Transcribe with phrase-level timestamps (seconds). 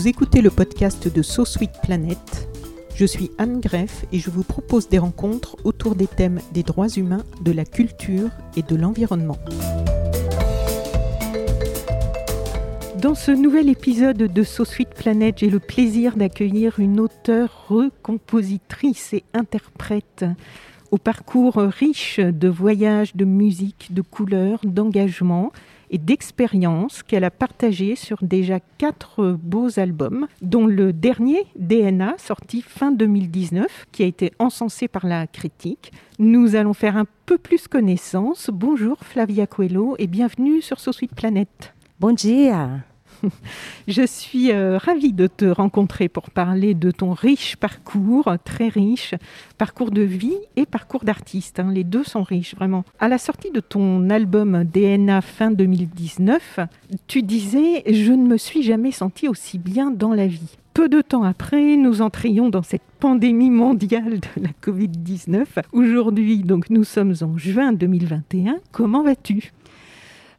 [0.00, 2.48] Vous écoutez le podcast de So Sweet Planet.
[2.94, 6.88] Je suis Anne Greff et je vous propose des rencontres autour des thèmes des droits
[6.88, 9.36] humains, de la culture et de l'environnement.
[12.96, 19.12] Dans ce nouvel épisode de So Sweet Planet, j'ai le plaisir d'accueillir une auteure, recompositrice
[19.12, 20.24] et interprète
[20.90, 25.52] au parcours riche de voyages, de musique, de couleurs, d'engagement
[25.90, 32.62] et d'expériences qu'elle a partagées sur déjà quatre beaux albums, dont le dernier, DNA, sorti
[32.62, 35.92] fin 2019, qui a été encensé par la critique.
[36.18, 38.50] Nous allons faire un peu plus connaissance.
[38.52, 41.74] Bonjour Flavia Coelho et bienvenue sur So Sweet Planet.
[42.16, 42.84] Dia
[43.88, 49.14] Je suis euh, ravie de te rencontrer pour parler de ton riche parcours, très riche,
[49.58, 51.60] parcours de vie et parcours d'artiste.
[51.60, 51.70] hein.
[51.72, 52.84] Les deux sont riches, vraiment.
[52.98, 56.60] À la sortie de ton album DNA fin 2019,
[57.06, 60.56] tu disais Je ne me suis jamais sentie aussi bien dans la vie.
[60.72, 65.44] Peu de temps après, nous entrions dans cette pandémie mondiale de la Covid-19.
[65.72, 68.56] Aujourd'hui, donc, nous sommes en juin 2021.
[68.70, 69.50] Comment vas-tu?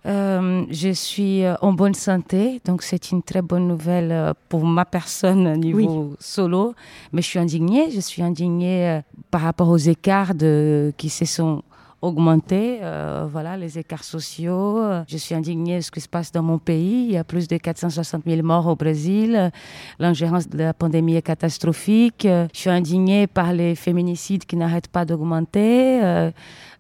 [0.06, 4.66] Euh, Je suis euh, en bonne santé, donc c'est une très bonne nouvelle euh, pour
[4.66, 6.74] ma personne au niveau solo.
[7.14, 11.62] Mais je suis indignée, je suis indignée par rapport aux écarts de, qui se sont
[12.02, 14.82] augmentés, euh, voilà, les écarts sociaux.
[15.08, 17.06] Je suis indignée de ce qui se passe dans mon pays.
[17.06, 19.52] Il y a plus de 460 000 morts au Brésil.
[20.00, 22.24] L'ingérence de la pandémie est catastrophique.
[22.28, 26.04] Je suis indignée par les féminicides qui n'arrêtent pas d'augmenter.
[26.04, 26.32] Euh,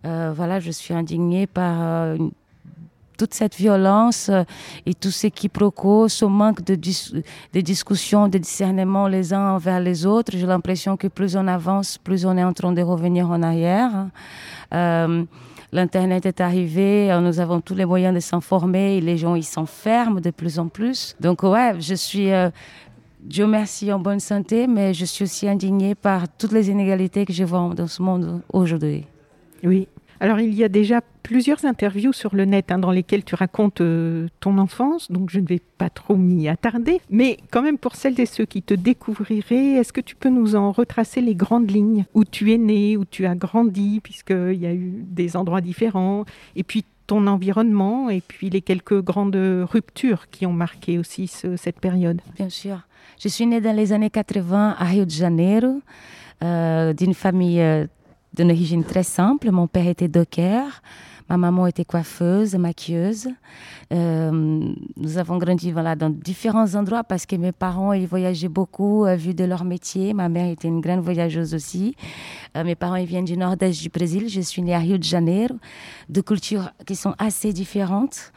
[0.07, 2.31] euh, voilà, je suis indignée par une-
[3.21, 4.43] toute cette violence euh,
[4.87, 7.13] et tous ces quiproquos, ce manque de, dis-
[7.53, 10.31] de discussion, de discernement les uns envers les autres.
[10.35, 13.91] J'ai l'impression que plus on avance, plus on est en train de revenir en arrière.
[14.73, 15.23] Euh,
[15.73, 19.43] L'Internet est arrivé, euh, nous avons tous les moyens de s'informer et les gens ils
[19.55, 21.15] s'enferment de plus en plus.
[21.21, 22.29] Donc ouais, je suis,
[23.21, 27.33] Dieu merci, en bonne santé, mais je suis aussi indignée par toutes les inégalités que
[27.33, 29.05] je vois dans ce monde aujourd'hui.
[29.63, 29.87] Oui.
[30.21, 33.81] Alors, il y a déjà plusieurs interviews sur le net hein, dans lesquelles tu racontes
[33.81, 37.01] euh, ton enfance, donc je ne vais pas trop m'y attarder.
[37.09, 40.55] Mais quand même, pour celles et ceux qui te découvriraient, est-ce que tu peux nous
[40.55, 42.05] en retracer les grandes lignes?
[42.13, 46.25] Où tu es né, où tu as grandi, puisqu'il y a eu des endroits différents,
[46.55, 49.35] et puis ton environnement, et puis les quelques grandes
[49.71, 52.21] ruptures qui ont marqué aussi ce- cette période.
[52.37, 52.81] Bien sûr.
[53.19, 55.81] Je suis née dans les années 80 à Rio de Janeiro,
[56.43, 57.87] euh, d'une famille euh,
[58.33, 59.51] d'une origine très simple.
[59.51, 60.81] Mon père était docker,
[61.29, 63.29] ma maman était coiffeuse, maquilleuse.
[63.93, 64.31] Euh,
[64.97, 69.33] nous avons grandi dans différents endroits parce que mes parents ils voyageaient beaucoup, euh, vu
[69.33, 70.13] de leur métier.
[70.13, 71.95] Ma mère était une grande voyageuse aussi.
[72.55, 74.29] Euh, mes parents ils viennent du nord-est du Brésil.
[74.29, 75.55] Je suis née à Rio de Janeiro,
[76.09, 78.31] de cultures qui sont assez différentes.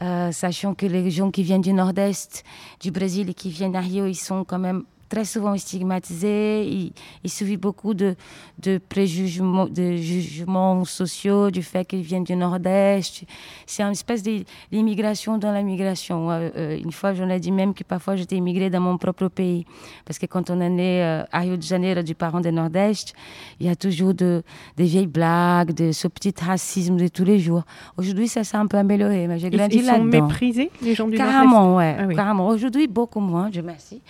[0.00, 2.44] Euh, sachant que les gens qui viennent du nord-est
[2.80, 6.64] du Brésil et qui viennent à Rio, ils sont quand même très souvent stigmatisés.
[6.66, 6.92] Ils,
[7.24, 8.14] ils subissent beaucoup de,
[8.62, 13.24] de préjugements, de jugements sociaux du fait qu'ils viennent du nord-est.
[13.66, 14.22] C'est une espèce
[14.70, 16.30] d'immigration dans la migration.
[16.30, 19.64] Euh, une fois, j'en ai dit même que parfois j'étais immigrée dans mon propre pays.
[20.04, 23.14] Parce que quand on est né euh, à Rio de Janeiro du parent du nord-est,
[23.60, 24.42] il y a toujours de,
[24.76, 27.62] des vieilles blagues, de ce petit racisme de tous les jours.
[27.96, 30.26] Aujourd'hui, ça s'est un peu amélioré, mais j'ai grandi ils sont là-dedans.
[30.26, 31.96] méprisés, les gens du Carrément, ouais.
[31.98, 32.14] Ah oui.
[32.14, 32.46] Carrément.
[32.48, 34.00] Aujourd'hui, beaucoup moins, Dieu merci.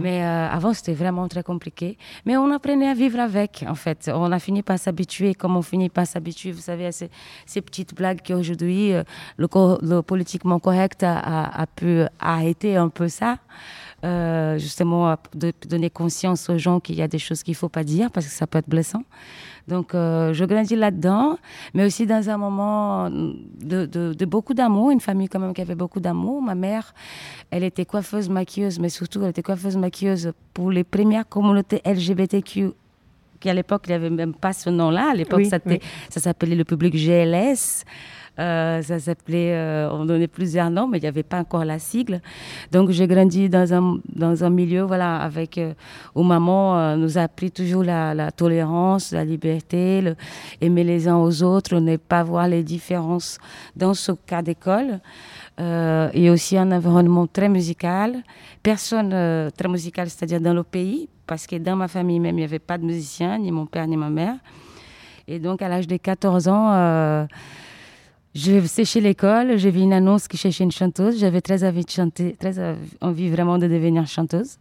[0.00, 1.96] Mais euh, avant, c'était vraiment très compliqué.
[2.26, 4.10] Mais on apprenait à vivre avec, en fait.
[4.12, 7.94] On a fini par s'habituer, comme on finit par s'habituer, vous savez, à ces, petites
[7.94, 9.02] blagues qu'aujourd'hui, euh,
[9.36, 9.48] le,
[9.82, 13.38] le politiquement correct a pu arrêter un peu ça.
[14.04, 17.68] Euh, justement, de donner conscience aux gens qu'il y a des choses qu'il ne faut
[17.68, 19.02] pas dire parce que ça peut être blessant.
[19.66, 21.36] Donc, euh, je grandis là-dedans,
[21.74, 25.62] mais aussi dans un moment de, de- de beaucoup d'amour, une famille quand même qui
[25.62, 26.40] avait beaucoup d'amour.
[26.40, 26.94] Ma mère,
[27.50, 32.70] elle était coiffeuse, maquilleuse, mais surtout, elle était coiffeuse, maquilleuse pour les premières communautés LGBTQ
[33.40, 35.10] qu'à l'époque, il n'y avait même pas ce nom-là.
[35.10, 35.58] À l'époque, ça,
[36.08, 37.84] ça s'appelait le public GLS.
[38.38, 41.78] Euh, ça s'appelait, euh, on donnait plusieurs noms, mais il n'y avait pas encore la
[41.78, 42.20] sigle.
[42.70, 45.74] Donc j'ai grandi dans un, dans un milieu voilà, avec, euh,
[46.14, 50.14] où maman nous a appris toujours la, la tolérance, la liberté, le,
[50.60, 53.38] aimer les uns aux autres, ne pas voir les différences
[53.74, 55.00] dans ce cas d'école.
[55.58, 58.22] et aussi un environnement très musical.
[58.62, 59.10] Personne
[59.56, 62.60] très musical, c'est-à-dire dans le pays, parce que dans ma famille même, il n'y avait
[62.60, 64.36] pas de musicien, ni mon père, ni ma mère.
[65.26, 67.26] Et donc à l'âge de 14 ans,
[68.34, 71.18] je séché l'école, j'ai vu une annonce qui cherchait une chanteuse.
[71.18, 72.54] J'avais très envie de chanter, très
[73.00, 74.56] envie vraiment de devenir chanteuse.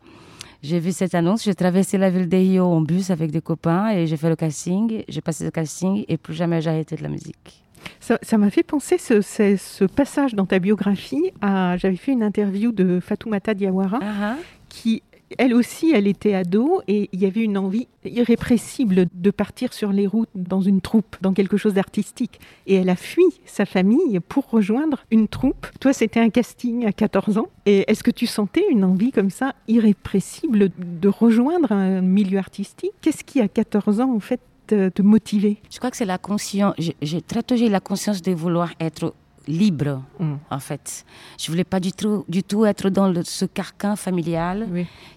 [0.63, 4.07] J'ai vu cette annonce, j'ai traversé la ville d'Eyo en bus avec des copains et
[4.07, 5.03] j'ai fait le casting.
[5.07, 7.63] J'ai passé le casting et plus jamais j'ai arrêté de la musique.
[7.99, 11.77] Ça m'a fait penser ce, ce, passage dans ta biographie à.
[11.77, 14.35] J'avais fait une interview de Fatoumata Diawara uh-huh.
[14.67, 15.03] qui
[15.38, 19.91] elle aussi, elle était ado et il y avait une envie irrépressible de partir sur
[19.91, 22.39] les routes dans une troupe, dans quelque chose d'artistique.
[22.65, 25.68] Et elle a fui sa famille pour rejoindre une troupe.
[25.79, 27.47] Toi, c'était un casting à 14 ans.
[27.65, 32.94] Et est-ce que tu sentais une envie comme ça, irrépressible, de rejoindre un milieu artistique?
[33.01, 35.57] Qu'est-ce qui, à 14 ans, en fait, te, motivait?
[35.69, 36.75] Je crois que c'est la conscience.
[37.01, 39.13] J'ai très tôt la conscience de vouloir être
[39.47, 40.35] libre, mm.
[40.49, 41.05] en fait.
[41.39, 44.67] Je voulais pas du tout, du tout être dans ce carcan familial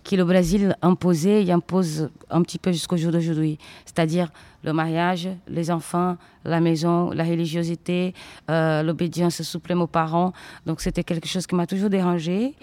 [0.05, 3.59] qui le Brésil imposait et impose un petit peu jusqu'au jour d'aujourd'hui.
[3.85, 4.31] C'est-à-dire
[4.62, 8.15] le mariage, les enfants, la maison, la religiosité,
[8.50, 10.33] euh, l'obédience suprême aux parents.
[10.67, 12.55] Donc c'était quelque chose qui m'a toujours dérangé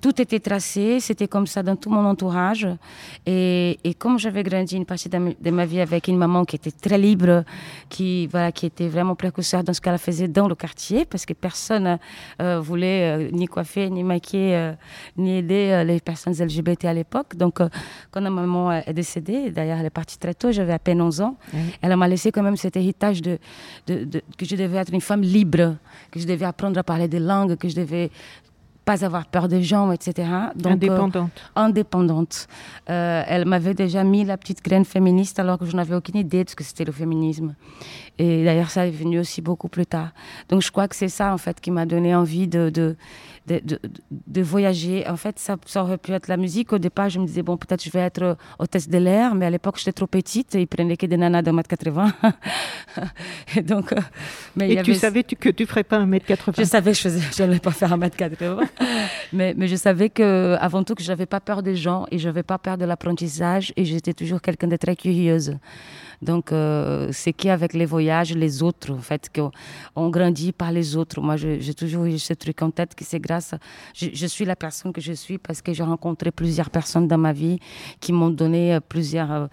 [0.00, 2.68] tout était tracé, c'était comme ça dans tout mon entourage.
[3.26, 6.98] Et, comme j'avais grandi une partie de ma, vie avec une maman qui était très
[6.98, 7.44] libre,
[7.88, 11.32] qui, voilà, qui était vraiment précurseur dans ce qu'elle faisait dans le quartier, parce que
[11.32, 11.98] personne
[12.40, 14.72] euh, voulait euh, ni coiffer, ni maquiller, euh,
[15.16, 17.36] ni aider les personnes LGBT à l'époque.
[17.36, 17.60] Donc,
[18.10, 21.20] quand ma maman est décédée, d'ailleurs, elle est partie très tôt, j'avais à peine 11
[21.20, 21.36] ans,
[21.80, 23.38] elle m'a laissé quand même cet héritage de,
[23.86, 25.76] de, que je devais être une femme libre,
[26.10, 28.10] que je devais apprendre à parler des langues, que je devais
[28.86, 30.28] pas avoir peur des gens, etc.
[30.54, 31.32] Donc, indépendante.
[31.56, 32.46] Euh, indépendante.
[32.88, 36.44] Euh, elle m'avait déjà mis la petite graine féministe alors que je n'avais aucune idée
[36.44, 37.56] de ce que c'était le féminisme.
[38.18, 40.10] Et d'ailleurs, ça est venu aussi beaucoup plus tard.
[40.48, 42.96] Donc, je crois que c'est ça, en fait, qui m'a donné envie de, de,
[43.46, 43.78] de,
[44.10, 45.06] de, voyager.
[45.08, 46.72] En fait, ça, ça, aurait pu être la musique.
[46.72, 49.50] Au départ, je me disais, bon, peut-être je vais être hôtesse de l'air, mais à
[49.50, 50.54] l'époque, j'étais trop petite.
[50.54, 52.12] Ils prenaient que des nanas de 1m80.
[53.56, 54.00] et donc, euh,
[54.56, 57.58] mais et tu savais que tu ne ferais pas 1m80 Je savais que je n'allais
[57.60, 58.66] pas faire 1m80.
[59.32, 62.18] mais, mais je savais que, avant tout que je n'avais pas peur des gens et
[62.18, 65.56] je n'avais pas peur de l'apprentissage et j'étais toujours quelqu'un de très curieuse.
[66.22, 71.20] Donc, euh, c'est qu'avec les voyages, les autres, en fait, qu'on grandit par les autres.
[71.20, 73.54] Moi, j'ai toujours eu ce truc en tête que c'est grâce.
[73.94, 77.32] je, suis la personne que je suis parce que j'ai rencontré plusieurs personnes dans ma
[77.32, 77.58] vie
[78.00, 79.46] qui m'ont donné euh, plusieurs euh,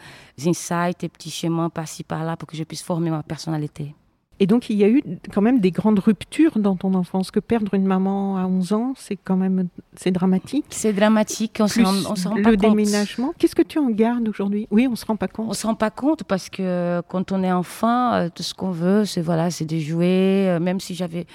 [0.46, 3.96] insights et petits chemins par-ci, par-là pour que je puisse former ma personnalité.
[4.40, 5.02] Et donc, il y a eu
[5.34, 7.32] quand même des grandes ruptures dans ton enfance.
[7.32, 10.66] Que perdre une maman à 11 ans, c'est quand même c'est dramatique.
[10.70, 11.82] C'est dramatique, on ne se
[12.28, 12.46] rend pas compte.
[12.46, 13.34] Le déménagement.
[13.38, 14.68] Qu'est-ce que tu en gardes aujourd'hui?
[14.72, 15.48] Oui, on se rend pas compte.
[15.50, 18.72] On se rend pas compte parce que quand on est enfant, euh, tout ce qu'on
[18.72, 20.48] veut, c'est voilà, c'est de jouer.
[20.50, 21.26] Euh, même si j'avais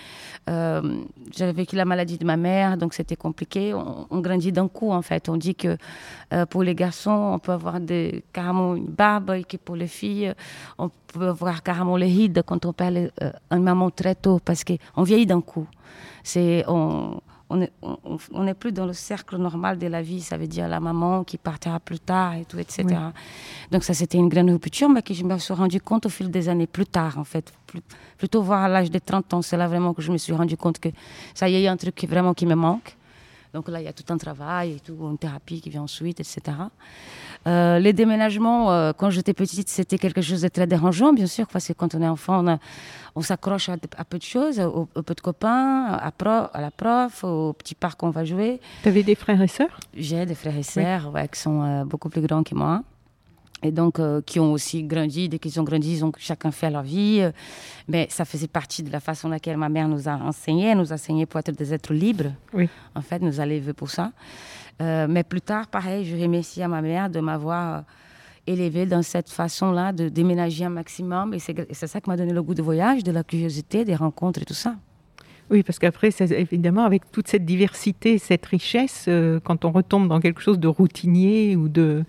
[0.50, 1.02] euh,
[1.36, 3.74] j'avais vécu la maladie de ma mère, donc c'était compliqué.
[3.74, 5.28] On, grandit d'un coup, en fait.
[5.28, 5.76] On dit que
[6.50, 10.32] pour les garçons, on peut avoir des, carrément une barbe et que pour les filles,
[10.78, 14.40] on peut voir carrément les rides quand on perd un euh, une maman très tôt
[14.44, 15.67] parce qu'on vieillit d'un coup.
[16.23, 17.20] C'est, on,
[17.50, 17.70] n'est
[18.32, 21.25] on, est plus dans le cercle normal de la vie, ça veut dire la maman
[21.25, 22.85] qui partira plus tard et tout, etc.
[23.70, 26.30] Donc ça, c'était une grande rupture, mais que je me suis rendu compte au fil
[26.30, 27.52] des années plus tard, en fait.
[28.18, 30.57] plutôt voir à l'âge de 30 ans, c'est là vraiment que je me suis rendu
[30.57, 30.90] compte que
[31.35, 32.97] ça y est, il y a un truc qui, vraiment qui me manque.
[33.55, 36.21] Donc là, il y a tout un travail et tout, une thérapie qui vient ensuite,
[36.21, 36.57] etc.
[37.47, 41.47] Euh, les déménagements, euh, quand j'étais petite, c'était quelque chose de très dérangeant, bien sûr,
[41.47, 42.45] parce que quand on est enfant,
[43.14, 47.52] on, s'accroche à, peu de choses, au, peu de copains, à, à, la prof, au
[47.52, 48.61] petit parc où on va jouer.
[48.83, 49.81] Tu avais des frères et sœurs?
[49.95, 52.83] J'ai des frères et sœurs qui sont euh, beaucoup plus grands que moi
[53.62, 55.28] et donc qui ont aussi grandi.
[55.28, 57.22] Dès qu'ils ont grandi, ils ont chacun fait leur vie.
[57.88, 60.66] mais ça faisait partie de la façon laquelle ma mère nous a enseigné.
[60.66, 62.32] Elle nous a enseigné pour être des êtres libres.
[62.52, 62.68] Oui.
[62.94, 64.12] En fait, nous a élevés pour ça.
[64.80, 67.80] Euh, mais plus tard, pareil, je remercie à ma mère de m'avoir euh,
[68.46, 71.34] élevé dans cette façon-là de déménager un maximum.
[71.34, 74.42] Et c'est ça qui m'a donné le goût de voyage, de la curiosité, des rencontres
[74.42, 74.76] et tout ça.
[75.50, 80.21] Oui, parce qu'après, évidemment, avec toute cette diversité, cette richesse, euh, quand on retombe dans
[80.21, 82.05] quelque chose de routinier ou de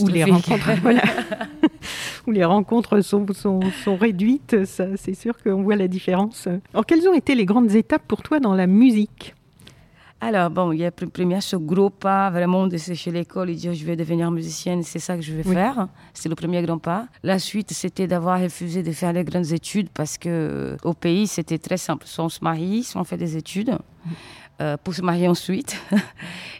[0.00, 0.70] où, les rencontres,
[2.26, 6.48] où les rencontres sont, sont, sont réduites, c'est sûr qu'on voit la différence.
[6.72, 9.34] Alors, quelles ont été les grandes étapes pour toi dans la musique?
[10.22, 13.72] Alors, bon, il y a premier ce gros pas, vraiment, de sécher l'école et dire
[13.72, 15.88] je vais devenir musicienne, c'est ça que je vais faire.
[16.12, 17.06] C'est le premier grand pas.
[17.22, 21.58] La suite, c'était d'avoir refusé de faire les grandes études parce que au pays, c'était
[21.58, 22.06] très simple.
[22.06, 23.70] Soit on se marie, soit on fait des études.
[23.70, 23.78] Euh,
[24.84, 25.76] pour se marier ensuite.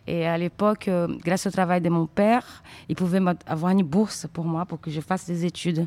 [0.06, 4.26] Et à l'époque, euh, grâce au travail de mon père, il pouvait avoir une bourse
[4.32, 5.86] pour moi pour que je fasse des études.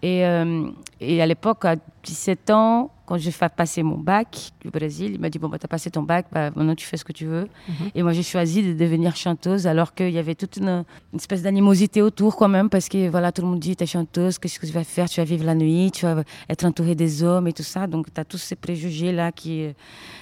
[0.00, 0.70] Et, euh,
[1.00, 5.20] et à l'époque, à 17 ans, quand j'ai fait passer mon bac au Brésil, il
[5.20, 7.12] m'a dit Bon, bah, tu as passé ton bac, bah, maintenant tu fais ce que
[7.12, 7.46] tu veux.
[7.68, 7.90] Mhm.
[7.94, 11.42] Et moi, j'ai choisi de devenir chanteuse alors qu'il y avait toute une, une espèce
[11.42, 14.58] d'animosité autour quand même, parce que voilà, tout le monde dit Tu es chanteuse, qu'est-ce
[14.58, 15.10] que tu vas faire?
[15.10, 17.86] Tu vas vivre la nuit, tu vas être entourée des hommes et tout ça.
[17.86, 19.68] Donc, tu as tous ces préjugés-là qui.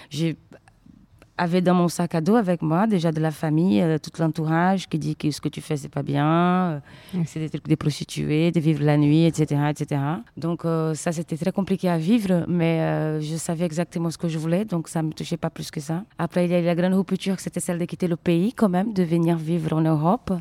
[0.08, 0.36] j'ai
[1.40, 4.88] avait dans mon sac à dos avec moi déjà de la famille, euh, tout l'entourage
[4.88, 6.80] qui dit que ce que tu fais c'est pas bien, euh,
[7.24, 10.02] c'est des trucs des prostituées, de vivre la nuit, etc., etc.
[10.36, 14.38] Donc euh, ça c'était très compliqué à vivre, mais je savais exactement ce que je
[14.38, 16.04] voulais, donc ça me touchait pas plus que ça.
[16.18, 18.68] Après il y a eu la grande rupture, c'était celle de quitter le pays quand
[18.68, 20.32] même, de venir vivre en Europe,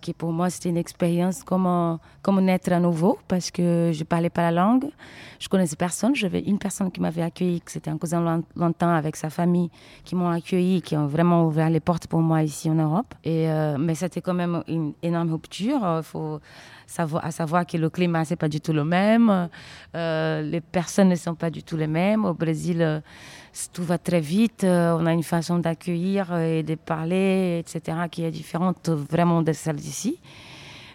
[0.00, 4.30] qui pour moi c'était une expérience comme comme naître à nouveau parce que je parlais
[4.30, 4.86] pas la langue,
[5.40, 9.30] je connaissais personne, j'avais une personne qui m'avait accueilli, c'était un cousin longtemps avec sa
[9.30, 9.70] famille
[10.04, 13.14] qui m'ont accueilli, qui ont vraiment ouvert les portes pour moi ici en Europe.
[13.24, 15.80] Et, euh, mais c'était quand même une énorme rupture.
[15.82, 16.40] Il euh, faut
[16.86, 19.50] savoir, à savoir que le climat, c'est pas du tout le même.
[19.94, 22.24] Euh, les personnes ne sont pas du tout les mêmes.
[22.24, 23.02] Au Brésil,
[23.72, 24.64] tout va très vite.
[24.64, 29.76] on a une façon d'accueillir et de parler, etc., qui est différente vraiment de celle
[29.76, 30.18] d'ici.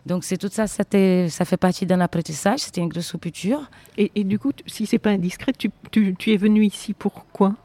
[0.06, 3.70] Donc c'est tout ça, ça, fait partie d'un apprentissage, c'était une grosse rupture.
[3.98, 5.72] Et, du coup, si c'est pas indiscret, tu
[6.34, 7.56] es venu ici pourquoi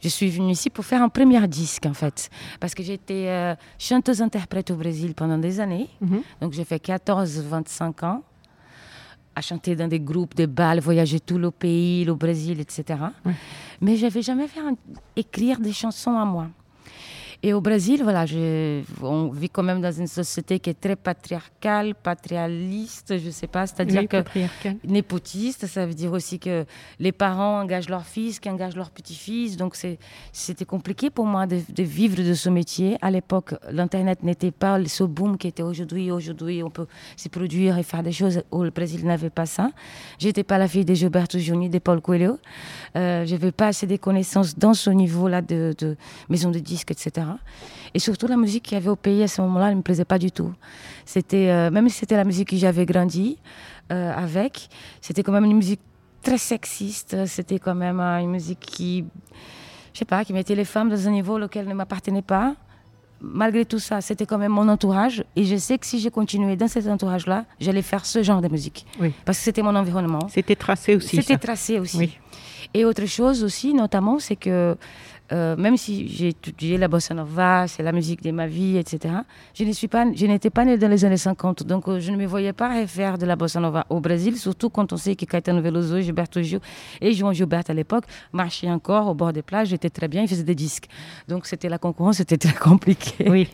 [0.00, 2.30] je suis venue ici pour faire un premier disque, en fait.
[2.60, 5.88] Parce que j'étais euh, chanteuse-interprète au Brésil pendant des années.
[6.00, 6.22] Mhm.
[6.40, 8.22] Donc, j'ai fait 14-25 ans
[9.34, 12.98] à chanter dans des groupes, des balles, voyager tout le pays, le Brésil, etc.
[13.82, 14.60] Mais je n'avais jamais fait
[15.14, 16.48] écrire des chansons à moi.
[17.42, 18.24] Et au Brésil, voilà,
[19.02, 23.46] on vit quand même dans une société qui est très patriarcale, patrialiste, je ne sais
[23.46, 24.24] pas, c'est-à-dire que
[24.84, 26.64] népotiste, ça veut dire aussi que
[26.98, 29.56] les parents engagent leurs fils, qui engagent leurs petits-fils.
[29.56, 29.76] Donc
[30.32, 32.96] c'était compliqué pour moi de, vivre de ce métier.
[33.02, 36.10] À l'époque, l'Internet n'était pas ce boom qui était aujourd'hui.
[36.10, 38.42] Aujourd'hui, on peut se produire et faire des choses.
[38.50, 39.70] Où le Brésil n'avait pas ça.
[40.18, 42.38] J'étais pas la fille de Gilberto Juni, de Paul Coelho.
[42.96, 45.96] Euh, je n'avais pas assez de connaissances dans ce niveau-là de, de
[46.28, 47.26] maison de disques, etc.
[47.94, 50.04] Et surtout, la musique qu'il y avait au pays à ce moment-là ne me plaisait
[50.04, 50.52] pas du tout.
[51.04, 53.38] C'était, euh, même si c'était la musique que j'avais grandi
[53.90, 54.68] euh, avec,
[55.00, 55.80] c'était quand même une musique
[56.22, 57.26] très sexiste.
[57.26, 59.04] C'était quand même euh, une musique qui,
[59.92, 62.54] je sais pas, qui mettait les femmes dans un niveau auquel ne m'appartenait pas.
[63.18, 65.24] Malgré tout ça, c'était quand même mon entourage.
[65.34, 68.48] Et je sais que si j'ai continué dans cet entourage-là, j'allais faire ce genre de
[68.48, 68.84] musique.
[69.24, 70.28] Parce que c'était mon environnement.
[70.28, 71.16] C'était tracé aussi.
[71.16, 71.96] C'était tracé aussi.
[71.96, 72.18] Oui.
[72.74, 74.76] Et autre chose aussi, notamment, c'est que
[75.32, 79.14] euh, même si j'ai étudié la bossa nova, c'est la musique de ma vie, etc.,
[79.54, 82.52] je pas, n'étais pas née dans les années 50, donc euh, je ne me voyais
[82.52, 86.00] pas faire de la bossa nova au Brésil, surtout quand on sait que Caetano Veloso,
[86.00, 86.60] Gilberto Gil
[87.00, 90.28] et João Gilberto à l'époque marchaient encore au bord des plages, j'étais très bien, ils
[90.28, 90.86] faisaient des disques.
[91.28, 93.28] Donc c'était la concurrence, c'était très compliqué.
[93.28, 93.48] Oui,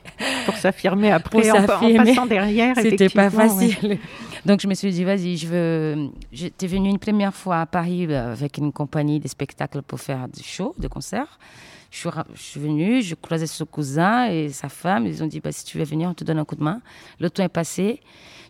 [0.45, 3.99] pour s'affirmer après, en, passant derrière, c'était pas facile.
[4.45, 6.11] Donc je me suis dit, vas-y, je veux.
[6.33, 10.29] J'étais venue une première fois à Paris euh, avec une compagnie de spectacles pour faire
[10.29, 11.39] des shows, des concerts.
[11.91, 15.07] Je suis, je venue, je croisais son cousin et sa femme.
[15.07, 16.81] Ils ont dit, bah, si tu veux venir, on te donne un coup de main.
[17.21, 18.01] Le temps est passé.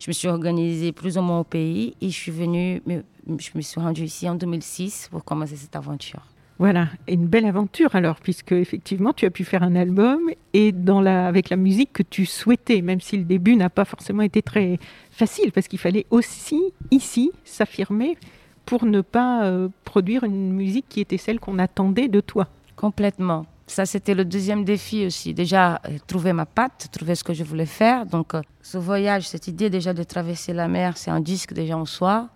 [0.01, 2.83] Je me suis organisée plus ou moins au pays et je suis venue,
[3.27, 6.23] je me suis rendue ici en 2006 pour commencer cette aventure.
[6.59, 10.73] Voilà, une belle aventure alors, puisque effectivement tu as pu faire un album et
[11.07, 14.79] avec la musique que tu souhaitais, même si le début n'a pas forcément été très
[15.11, 18.17] facile, parce qu'il fallait aussi ici s'affirmer
[18.65, 22.49] pour ne pas euh, produire une musique qui était celle qu'on attendait de toi.
[22.83, 23.47] Complètement.
[23.69, 25.33] Ça, c'était le deuxième défi aussi.
[25.33, 28.05] Déjà, euh, trouver ma patte, trouver ce que je voulais faire.
[28.07, 31.79] Donc, euh, ce voyage, cette idée déjà de traverser la mer, c'est un disque déjà
[31.79, 32.29] en soi.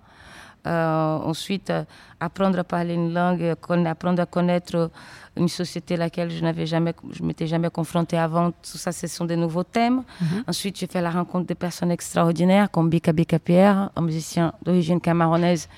[0.67, 1.85] Euh, ensuite, euh,
[2.19, 4.91] apprendre à parler une langue, apprendre à connaître
[5.37, 8.53] une société à laquelle je n'avais jamais, je m'étais jamais confrontée avant.
[8.53, 10.05] Tout ça, ce sont des nouveaux thèmes.
[10.21, 10.45] Mhm.
[10.47, 15.01] Ensuite, j'ai fait la rencontre de personnes extraordinaires comme Bika Bika Pierre, un musicien d'origine
[15.01, 15.69] camerounaise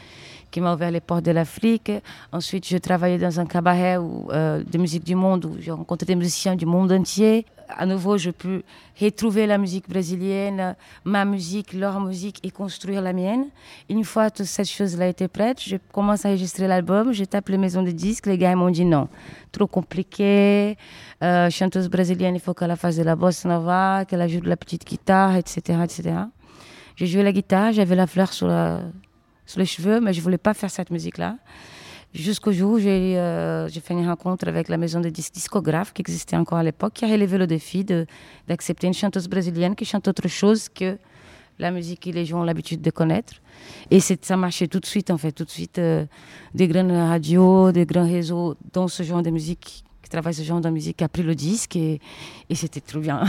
[0.51, 1.93] qui m'a ouvert les portes de l'Afrique.
[2.33, 6.17] Ensuite, je travaillais dans un cabaret euh, de musique du monde où j'ai rencontré des
[6.17, 7.47] musiciens du monde entier.
[7.69, 8.63] À nouveau, je peux
[8.99, 10.75] retrouver la musique brésilienne,
[11.05, 13.47] ma musique, leur musique et construire la mienne.
[13.91, 17.13] Une fois toute cette chose-là était prête, je commence à enregistrer l'album.
[17.13, 18.27] Je tape les maisons de disques.
[18.27, 19.09] Les gars m'ont dit non,
[19.53, 20.79] trop compliqué.
[21.23, 24.57] Euh, chanteuse brésilienne, il faut qu'elle fasse de la bossa nova, qu'elle ajoute de la
[24.57, 26.15] petite guitare, etc., etc.
[26.97, 28.81] J'ai joué la guitare, j'avais la fleur sur la
[29.49, 31.37] sur les cheveux, mais je voulais pas faire cette musique-là.
[32.15, 36.37] Jusqu'au jour où j'ai euh, fait une rencontre avec la maison de discographes qui existait
[36.37, 37.85] encore à l'époque, qui a relevé le défi
[38.47, 40.99] d'accepter une chanteuse brésilienne qui chante autre chose que
[41.59, 43.35] la musique que les gens ont l'habitude de connaître.
[43.91, 45.79] Et ça marchait tout de suite, en fait, tout de suite.
[45.79, 46.05] Euh,
[46.55, 50.61] des grandes radios, des grands réseaux dans ce genre de musique, qui travaillent ce genre
[50.61, 52.01] de musique, a pris le disque et,
[52.49, 53.25] et c'était trop bien.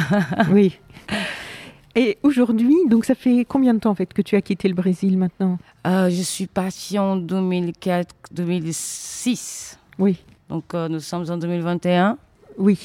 [0.52, 0.78] oui.
[1.96, 4.74] Et aujourd'hui, donc ça fait combien de temps en fait que tu as quitté le
[4.76, 5.58] Brésil maintenant?
[5.88, 9.78] Euh, Je suis partie en 2004-2006.
[9.98, 10.18] Oui.
[10.50, 12.18] Donc euh, nous sommes en 2021.
[12.58, 12.78] Oui.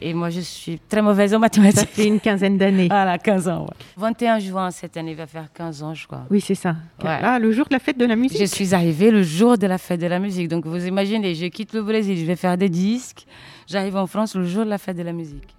[0.00, 1.80] Et moi, je suis très mauvaise en mathématiques.
[1.80, 2.88] Ça fait une quinzaine d'années.
[2.88, 3.64] Voilà, 15 ans.
[3.64, 3.74] Ouais.
[3.98, 6.24] 21 juin cette année va faire 15 ans, je crois.
[6.30, 6.76] Oui, c'est ça.
[7.04, 8.38] Ah, le jour de la fête de la musique.
[8.40, 10.48] Je suis arrivée le jour de la fête de la musique.
[10.48, 13.26] Donc vous imaginez, je quitte le Brésil, je vais faire des disques.
[13.66, 15.54] J'arrive en France le jour de la fête de la musique.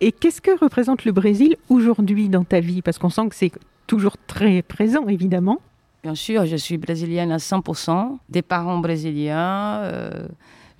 [0.00, 2.82] Et qu'est-ce que représente le Brésil aujourd'hui dans ta vie?
[2.82, 3.52] Parce qu'on sent que c'est
[3.86, 5.60] toujours très présent, évidemment.
[6.02, 9.82] Bien sûr, je suis brésilienne à 100%, des parents brésiliens.
[9.82, 10.26] Euh,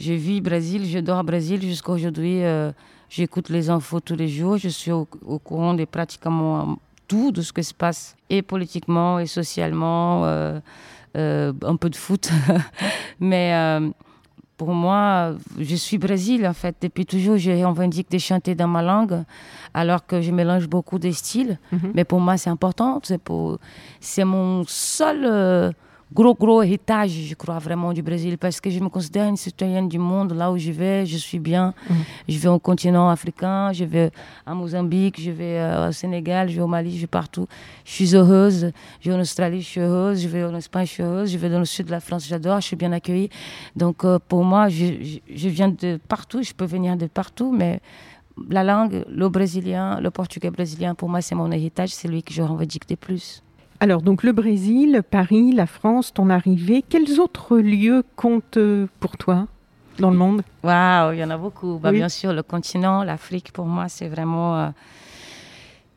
[0.01, 2.43] je vis Brésil, je dors au Brésil jusqu'à aujourd'hui.
[2.43, 2.73] Euh,
[3.09, 5.07] j'écoute les infos tous les jours, je suis au,
[5.45, 10.61] courant de pratiquement tout de ce qui se passe, et politiquement, et socialement, euh,
[11.15, 12.31] un peu de foot.
[13.21, 13.53] Mais
[14.65, 16.77] pour moi, je suis Brésil en fait.
[16.81, 19.25] Depuis toujours, j'ai revendique de chanter dans ma langue,
[19.75, 21.59] alors que je mélange beaucoup de styles.
[21.73, 21.91] Mhm.
[21.95, 23.01] Mais pour moi, c'est important.
[23.03, 23.59] C'est pour,
[24.19, 25.73] mon seul euh,
[26.13, 29.89] gros, gros héritage, je crois vraiment, du Brésil, parce que je me considère une citoyenne
[29.89, 30.33] du monde.
[30.33, 31.75] Là où je vais, je suis bien.
[31.89, 31.97] Mhm.
[32.29, 34.11] Je vais au continent africain, je vais
[34.47, 37.47] à Mozambique, je vais euh, au Sénégal, je vais au Mali, je vais partout.
[37.85, 38.73] Je suis heureuse.
[39.01, 40.21] Je vais en Australie, je suis heureuse.
[40.23, 41.33] Je vais en Espagne, je suis heureuse.
[41.33, 43.31] Je vais dans le sud de la France, j'adore, je suis bien accueillie.
[43.77, 47.81] Donc euh, pour moi, je, je, viens de partout, je peux venir de partout, mais
[48.49, 52.33] la langue, le brésilien, le portugais brésilien, pour moi, c'est mon héritage, c'est lui que
[52.33, 53.43] je revendique le plus.
[53.83, 59.17] Alors, donc le Brésil, Paris, la France, ton arrivée, quels autres lieux comptent euh, pour
[59.17, 59.49] toi
[59.99, 60.43] dans le monde?
[60.63, 61.81] Waouh, il y en a beaucoup.
[61.83, 64.57] Bah, Bien sûr, le continent, l'Afrique, pour moi, c'est vraiment.
[64.57, 64.69] Euh,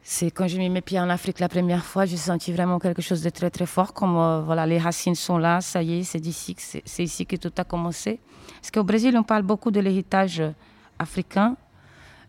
[0.01, 3.03] c'est quand je mis mes pieds en Afrique la première fois, j'ai senti vraiment quelque
[3.03, 3.93] chose de très très fort.
[3.93, 7.35] Comme euh, voilà, les racines sont là, ça y est, c'est d'ici, c'est ici que
[7.35, 8.19] tout a commencé.
[8.61, 10.41] Parce qu'au Brésil, on parle beaucoup de l'héritage
[10.97, 11.55] africain,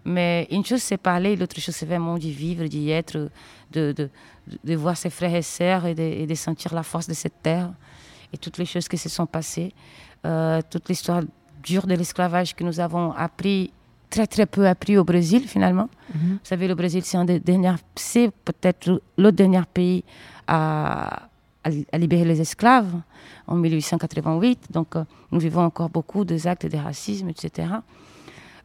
[0.05, 3.31] mais une chose c'est parler, l'autre chose c'est vraiment d'y vivre, d'y être,
[3.73, 4.11] de, de,
[4.65, 5.95] de, voir ses frères et sœurs et
[6.27, 7.71] de, sentir la force de cette terre
[8.33, 9.73] et toutes les choses qui se sont passées.
[10.25, 11.23] Euh, toute l'histoire
[11.63, 13.73] dure de l'esclavage que nous avons appris,
[14.11, 15.89] très très peu appris au Brésil finalement.
[16.15, 16.33] Mhm.
[16.33, 20.05] Vous savez, le Brésil c'est un des derniers, c'est peut-être le dernier pays
[20.47, 21.29] à,
[21.65, 22.93] à, libérer les esclaves
[23.47, 24.69] en 1888.
[24.71, 27.69] Donc euh, nous vivons encore beaucoup des actes de racisme, etc.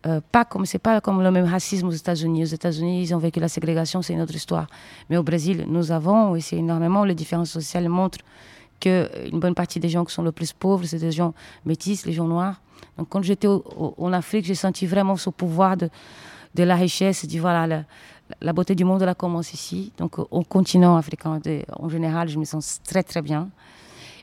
[0.08, 2.44] Euh, pas comme c'est pas comme le même racisme aux États-Unis.
[2.44, 4.68] Aux États-Unis, ils ont vécu la ségrégation, c'est une autre histoire.
[5.10, 8.20] Mais au Brésil, nous avons, et c'est énormément, les différences sociales montrent
[8.80, 11.36] qu'une bonne partie des gens qui sont le plus pauvres, c'est des gens
[11.66, 12.60] métis, les gens noirs.
[12.98, 15.90] Donc quand j'étais en Afrique, j'ai senti vraiment ce pouvoir de,
[16.56, 17.86] de la richesse, dit voilà,
[18.42, 19.92] la, beauté du monde, elle commence ici.
[19.98, 21.40] Donc au continent africain,
[21.78, 23.50] en général, je me sens très très bien.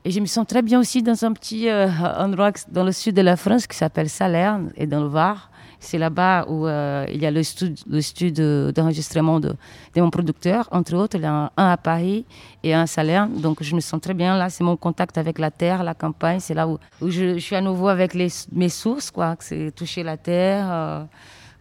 [0.05, 1.89] Et je me sens très bien aussi dans un petit euh,
[2.19, 5.51] endroit dans le sud de la France qui s'appelle Salerne et dans le Var.
[5.81, 9.55] C'est là-bas où euh, il y a le studio, d'enregistrement de,
[9.97, 10.69] mon producteur.
[10.73, 12.25] Entre autres, il y a un, à Paris
[12.63, 13.41] et un à Salerne.
[13.41, 14.51] Donc, je me sens très bien là.
[14.51, 16.41] C'est mon contact avec la terre, la campagne.
[16.41, 19.37] C'est là où, je, suis à nouveau avec mes sources, quoi.
[19.41, 20.67] C'est toucher la terre.
[20.69, 21.05] Euh,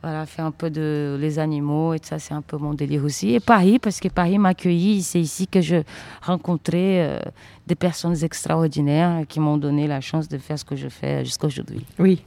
[0.04, 3.34] voilà, faire un peu les animaux et ça, c'est un peu mon délire aussi.
[3.34, 5.78] Et Paris, parce que Paris m'a accueilli, c'est ici que je
[6.22, 7.20] rencontrais euh,
[7.66, 11.48] des personnes extraordinaires qui m'ont donné la chance de faire ce que je fais jusqu'à
[11.48, 11.84] aujourd'hui.
[11.98, 12.22] Oui,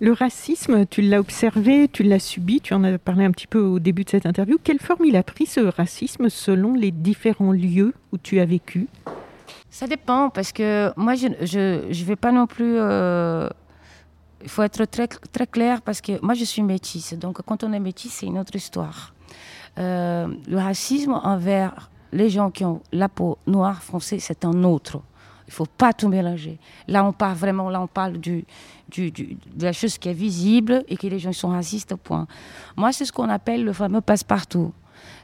[0.00, 3.60] le racisme, tu l'as observé, tu l'as subi, tu en as parlé un petit peu
[3.60, 4.58] au début de cette interview.
[4.62, 8.88] Quelle forme il a pris ce racisme selon les différents lieux où tu as vécu?
[9.70, 12.76] Ça dépend, parce que moi, je ne vais pas non plus...
[12.78, 13.48] Euh,
[14.42, 17.14] il faut être très, très clair, parce que moi, je suis métisse.
[17.14, 19.14] Donc, quand on est métisse, c'est une autre histoire.
[19.78, 25.00] Euh, le racisme envers les gens qui ont la peau noire foncée, c'est un autre.
[25.46, 26.58] Il faut pas tout mélanger.
[26.88, 28.44] Là, on parle vraiment, là, on parle du,
[28.88, 32.26] du, de la chose qui est visible et que les gens sont racistes, point.
[32.76, 34.72] Moi, c'est ce qu'on appelle le fameux passe-partout.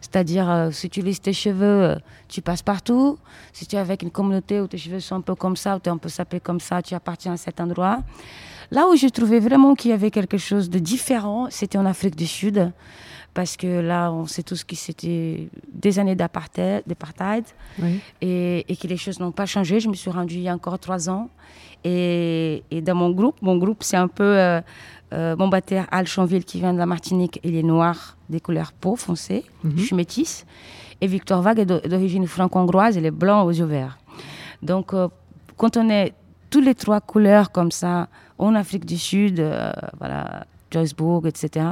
[0.00, 1.96] C'est-à-dire, euh, si tu laisses tes cheveux, euh,
[2.28, 3.18] tu passes partout.
[3.52, 5.80] Si tu es avec une communauté où tes cheveux sont un peu comme ça, où
[5.80, 8.00] tu es un peu sapé comme ça, tu appartiens à cet endroit.
[8.70, 12.16] Là où je trouvais vraiment qu'il y avait quelque chose de différent, c'était en Afrique
[12.16, 12.72] du Sud
[13.34, 16.84] parce que là, on sait tous que c'était des années d'apartheid,
[18.20, 19.80] et, et, que les choses n'ont pas changé.
[19.80, 21.30] Je me suis rendue il y a encore trois ans.
[21.84, 24.60] Et, et dans mon groupe, mon groupe, c'est un peu euh,
[25.12, 27.40] euh, mon batteur Al Chanville qui vient de la Martinique.
[27.42, 29.44] Il est noir, des couleurs peau foncée.
[29.64, 29.72] Mhm.
[29.76, 30.46] Je suis métisse.
[31.00, 32.96] Et Victor Vague est d'origine franco-hongroise.
[32.96, 33.98] Il est blanc aux yeux verts.
[34.62, 35.08] Donc, euh,
[35.56, 36.12] quand on est
[36.50, 39.44] toutes les trois couleurs comme ça, en Afrique du Sud,
[39.98, 41.66] voilà, Joycebourg, etc.,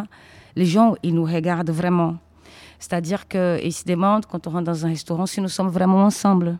[0.57, 2.17] les gens, ils nous regardent vraiment.
[2.79, 6.59] C'est-à-dire qu'ils se demandent, quand on rentre dans un restaurant, si nous sommes vraiment ensemble.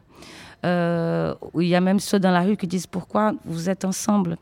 [0.67, 4.37] Euh, il y a même ceux dans la rue qui disent pourquoi vous êtes ensemble?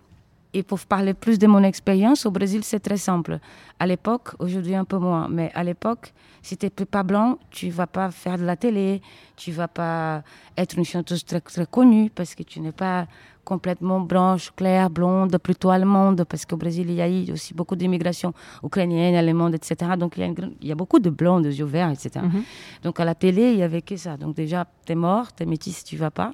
[0.58, 3.38] Et pour parler plus de mon expérience, au Brésil, c'est très simple.
[3.78, 7.70] À l'époque, aujourd'hui un peu moins, mais à l'époque, si tu n'es pas blanc, tu
[7.70, 9.00] vas pas faire de la télé,
[9.36, 10.24] tu vas pas
[10.56, 13.06] être une chanteuse très, très connue parce que tu n'es pas
[13.44, 17.76] complètement blanche, claire, blonde, plutôt allemande, parce qu'au Brésil, il y a eu aussi beaucoup
[17.76, 18.32] d'immigration
[18.64, 19.92] ukrainienne, allemande, etc.
[19.96, 22.10] Donc, il y, a il y a beaucoup de blancs, de yeux verts, etc.
[22.24, 22.42] Mhm.
[22.82, 24.16] Donc, à la télé, il n'y avait que ça.
[24.16, 26.32] Donc, déjà, tu es mort, tu es métisse, tu vas pas.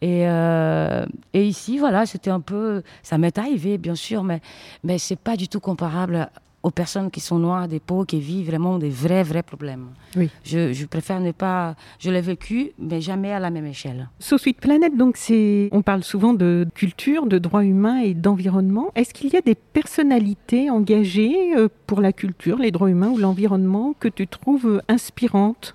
[0.00, 2.82] Et, euh, et, ici, voilà, c'était un peu.
[3.02, 4.40] Ça m'est arrivé, bien sûr, mais,
[4.82, 6.28] mais ce n'est pas du tout comparable
[6.64, 9.88] aux personnes qui sont noires des peaux, qui vivent vraiment des vrais, vrais problèmes.
[10.16, 10.30] Oui.
[10.44, 11.76] Je, je préfère ne pas.
[11.98, 14.08] Je l'ai vécu, mais jamais à la même échelle.
[14.18, 15.68] So Sweet Planet, donc, c'est.
[15.72, 18.90] On parle souvent de culture, de droits humains et d'environnement.
[18.96, 23.18] Est-ce qu'il y a des personnalités engagées euh, pour la culture, les droits humains ou
[23.18, 25.74] l'environnement que tu trouves inspirantes?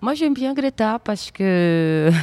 [0.00, 2.10] Moi, j'aime bien Greta parce que.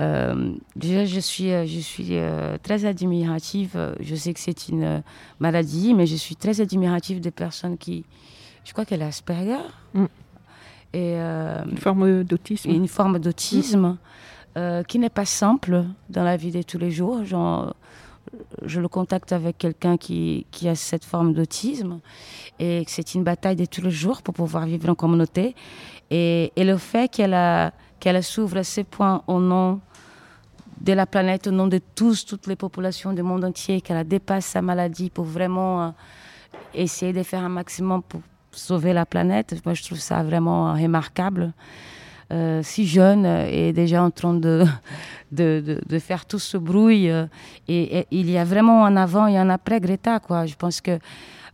[0.00, 3.94] Euh, déjà, je suis, euh, je suis euh, très admirative.
[4.00, 5.02] Je sais que c'est une
[5.40, 8.04] maladie, mais je suis très admirative des personnes qui.
[8.64, 9.58] Je crois qu'elle a Asperger.
[9.94, 10.04] Mm.
[10.94, 12.70] Et, une forme d'autisme.
[12.70, 13.98] Une forme d'autisme
[14.88, 17.24] qui n'est pas simple dans la vie de tous les jours.
[17.24, 17.74] Genre,
[18.64, 22.00] je le contacte avec quelqu'un qui, qui, a cette forme d'autisme
[22.58, 25.54] et c'est une bataille de tous les jours pour pouvoir vivre en communauté.
[26.10, 27.34] Et, et le fait qu'elle
[28.00, 29.80] qu'elle s'ouvre à ce point au nom
[30.80, 34.46] de la planète, au nom de tous, toutes les populations du monde entier, qu'elle dépasse
[34.46, 35.90] sa maladie pour vraiment euh,
[36.74, 38.20] essayer de faire un maximum pour
[38.52, 39.54] sauver la planète.
[39.64, 41.52] Moi, je trouve ça vraiment remarquable.
[42.30, 44.66] Euh, si jeune et déjà en train de,
[45.32, 47.10] de, de, faire tout ce bruit.
[47.10, 47.26] Euh,
[47.68, 50.20] et, et, il y a vraiment un avant et un après Greta.
[50.20, 50.46] Quoi.
[50.46, 50.98] Je pense que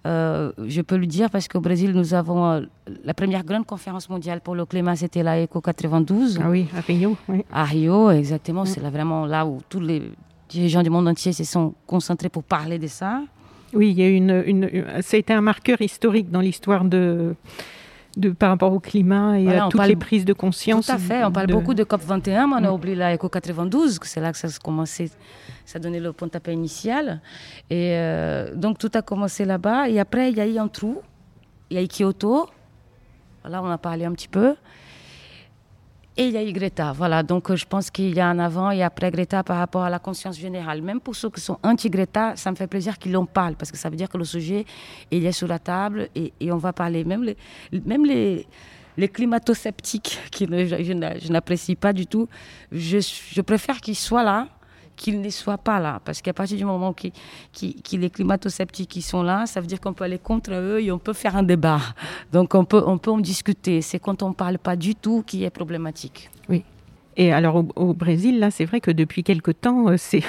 [0.06, 2.60] euh, je peux le dire parce qu'au Brésil, nous avons euh,
[3.04, 6.40] la première grande conférence mondiale pour le climat, c'était la ECO 92.
[6.42, 7.16] Ah oui, à Rio.
[7.50, 8.62] À Rio, exactement.
[8.62, 8.66] Mm.
[8.66, 10.02] C'est là vraiment là où tous les
[10.48, 13.22] dirigeants du monde entier se sont concentrés pour parler de ça.
[13.72, 17.34] Oui, il y a une, une, ça a été un marqueur historique dans l'histoire de,
[18.16, 20.86] de, par rapport au climat et à toutes les prises de conscience.
[20.86, 21.24] Tout à fait.
[21.24, 24.38] On parle beaucoup de COP21, mais on a oublié la ECO 92, c'est là que
[24.38, 25.10] ça a commencé
[25.64, 27.20] ça donnait le pontapé initial.
[27.70, 29.88] Et euh, donc tout a commencé là-bas.
[29.88, 31.00] Et après, il y a eu un trou.
[31.70, 32.48] Il y a eu Kyoto.
[33.44, 34.54] Là, on a parlé un petit peu.
[36.16, 36.92] Et il y a eu Greta.
[36.92, 39.90] Voilà, donc je pense qu'il y a un avant et après Greta par rapport à
[39.90, 40.80] la conscience générale.
[40.80, 43.76] Même pour ceux qui sont anti-Greta, ça me fait plaisir qu'ils en parlent parce que
[43.76, 44.64] ça veut dire que le sujet,
[45.10, 47.04] il est sur la table et, on va parler.
[47.04, 47.36] Même les,
[47.84, 48.46] même les,
[48.96, 52.28] les climato-sceptiques, qui je, n'apprécie pas du tout,
[52.70, 54.48] je, je préfère qu'ils soient là
[54.96, 56.00] qu'ils ne soient pas là.
[56.04, 57.08] Parce qu'à partir du moment que
[57.92, 61.12] les climato-sceptiques sont là, ça veut dire qu'on peut aller contre eux et on peut
[61.12, 61.80] faire un débat.
[62.32, 63.82] Donc on peut, on peut en discuter.
[63.82, 66.30] C'est quand on ne parle pas du tout qui est problématique.
[66.48, 66.64] Oui.
[67.16, 70.22] Et alors au, Brésil, là, c'est vrai que depuis quelque temps, euh, c'est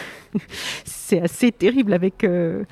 [1.21, 2.23] assez terrible avec...
[2.23, 2.63] Euh,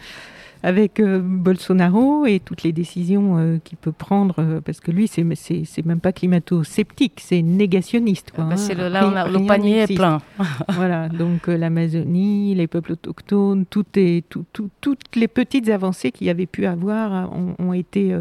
[0.64, 5.10] avec euh, Bolsonaro et toutes les décisions euh, qu'il peut prendre, euh, parce que lui,
[5.10, 8.32] c'est, c'est, même pas climato-sceptique, c'est négationniste.
[8.32, 8.90] Quoi, bah, hein.
[8.90, 10.22] là, le panier est plein.
[10.70, 14.46] voilà, donc l'Amazonie, les peuples autochtones, tout est, tout,
[14.80, 18.18] toutes les petites avancées qu'il y avait pu avoir ont, ont été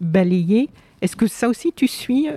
[0.00, 0.70] balayées.
[1.02, 2.28] Est-ce que ça aussi, tu suis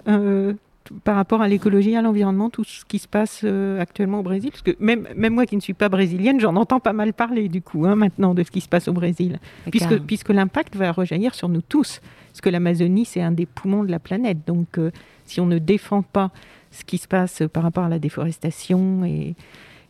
[1.04, 4.52] par rapport à l'écologie, à l'environnement, tout ce qui se passe euh, actuellement au Brésil
[4.52, 7.50] Parce que même, même moi qui ne suis pas brésilienne, j'en entends pas mal parler
[7.50, 9.40] du coup, hein, maintenant, de ce qui se passe au Brésil.
[9.72, 12.02] Puisque, puisque l'impact va rejaillir sur nous tous.
[12.32, 14.40] Parce que l'Amazonie, c'est un des poumons de la planète.
[14.46, 14.92] Donc, euh,
[15.26, 16.32] si on ne défend pas
[16.72, 19.36] ce qui se passe par rapport à la déforestation et,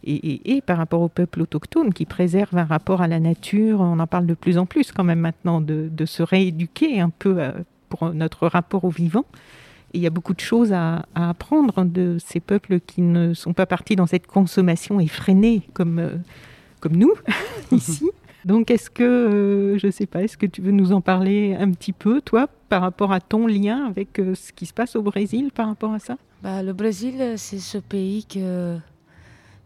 [0.04, 4.00] et, et, par rapport au peuple autochtone qui préserve un rapport à la nature, on
[4.00, 7.36] en parle de plus en plus quand même maintenant, de, de se rééduquer un peu
[7.40, 7.52] euh,
[7.90, 9.26] pour notre rapport au vivant
[9.93, 13.65] il y a beaucoup de choses à, apprendre de ces peuples qui ne sont pas
[13.65, 16.15] partis dans cette consommation effrénée comme, euh,
[16.80, 17.13] comme nous,
[17.71, 18.10] ici.
[18.45, 21.56] Donc, est-ce que, euh, je ne sais pas, est-ce que tu veux nous en parler
[21.60, 24.95] un petit peu, toi, par rapport à ton lien avec euh, ce qui se passe
[24.95, 26.17] au Brésil par rapport à ça?
[26.41, 28.78] Bah, Le Brésil, c'est ce pays que,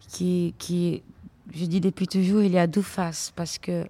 [0.08, 1.04] qui, qui,
[1.54, 3.86] je dis depuis toujours, il y a deux faces, parce que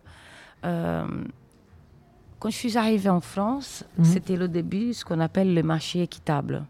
[2.44, 4.04] quand je suis arrivée en France, mhm.
[4.04, 6.66] c'était le début, ce qu'on appelle le marché équitable.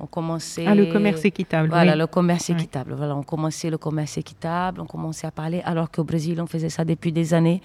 [0.00, 0.66] On commençait.
[0.66, 1.68] Ah, le commerce équitable.
[1.68, 2.94] Voilà, le commerce équitable.
[2.94, 6.68] Voilà, on commençait le commerce équitable, on commençait à parler, alors qu'au Brésil, on faisait
[6.68, 7.62] ça depuis des années,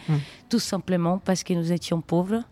[0.48, 2.44] tout simplement parce que nous étions pauvres.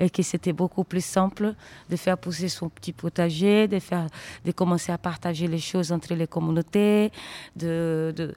[0.00, 1.54] et que c'était beaucoup plus simple
[1.88, 4.08] de faire pousser son petit potager, de, faire,
[4.44, 7.12] de commencer à partager les choses entre les communautés,
[7.54, 8.34] de, de,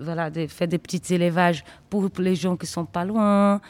[0.00, 3.60] voilà, de faire des petits élevages pour, les gens qui sont pas loin.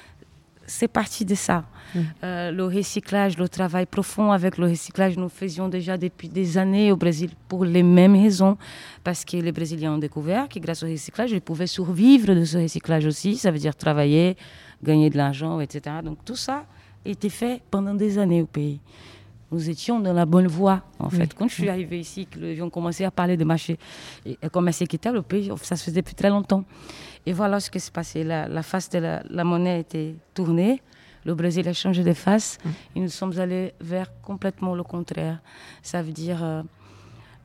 [0.71, 1.65] C'est parti de ça.
[1.95, 1.99] Mmh.
[2.23, 6.93] Euh, le recyclage, le travail profond avec le recyclage, nous faisions déjà depuis des années
[6.93, 8.57] au Brésil pour les mêmes raisons.
[9.03, 12.59] Parce que les Brésiliens ont découvert que grâce au recyclage, ils pouvaient survivre de ce
[12.59, 13.37] recyclage aussi.
[13.37, 14.37] Ça veut dire travailler,
[14.83, 15.97] gagner de l'argent, etc.
[16.05, 16.65] Donc tout ça,
[17.05, 18.79] été fait pendant des années au pays.
[19.51, 21.35] Nous étions dans la bonne voie, en fait.
[21.35, 23.77] Quand je suis arrivée ici, que les gens commençaient à parler de marché
[24.25, 26.65] et commerce équitable au pays, ça se faisait depuis très longtemps.
[27.27, 28.25] Et voilà ce qui s'est passé.
[28.25, 30.83] La, face de la, monnaie a été tournée.
[31.25, 32.59] Le Brésil a changé de face
[32.97, 35.41] et nous sommes allés vers complètement le contraire.
[35.83, 36.63] Ça veut dire euh,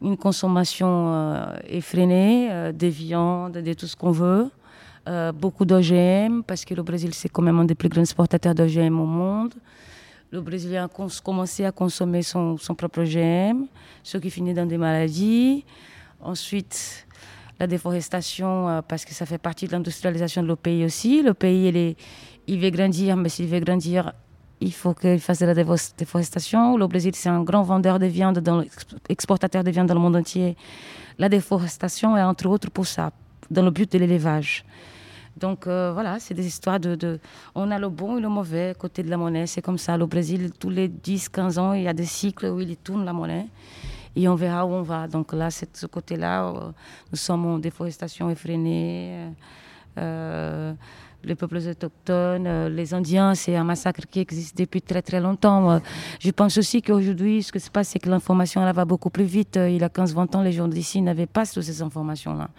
[0.01, 4.49] une consommation euh, effrénée euh, des viandes, de tout ce qu'on veut,
[5.35, 8.99] beaucoup d'OGM, parce que le Brésil, c'est quand même un des plus grands exportateurs d'OGM
[8.99, 9.53] au monde.
[10.31, 13.67] Le Brésilien a commencé à consommer son, son, propre OGM,
[14.01, 15.63] ce qui finit dans des maladies.
[16.19, 17.04] Ensuite,
[17.59, 21.21] la déforestation, euh, parce que ça fait partie de l'industrialisation de le pays aussi.
[21.21, 21.95] Le pays, il, est,
[22.47, 24.13] il veut grandir, mais s'il veut grandir,
[24.61, 26.77] il faut qu'il fasse de la déforestation.
[26.77, 28.63] Le Brésil, c'est un grand vendeur de viande, dans
[29.09, 30.55] exportateur de viande dans le monde entier.
[31.17, 33.11] La déforestation est entre autres pour ça,
[33.49, 34.65] dans le but de l'élevage.
[35.37, 37.19] Donc euh, voilà, c'est des histoires de,
[37.55, 39.47] On a le bon et le mauvais côté de la monnaie.
[39.47, 39.97] C'est comme ça.
[39.97, 43.11] Le Brésil, tous les 10-15 ans, il y a des cycles où il tourne la
[43.11, 43.47] monnaie.
[44.15, 45.07] Et on verra où on va.
[45.07, 46.47] Donc là, ce côté-là.
[46.47, 46.71] Euh,
[47.11, 49.29] nous sommes en déforestation effrénée.
[49.97, 50.73] Euh,
[51.23, 55.81] les peuples autochtones, les Indiens, c'est un massacre qui existe depuis très très longtemps.
[56.19, 59.23] Je pense aussi qu'aujourd'hui, ce qui se passe, c'est que l'information elle va beaucoup plus
[59.23, 59.55] vite.
[59.55, 62.49] Il y a 15-20 ans, les gens d'ici n'avaient pas toutes ces informations-là.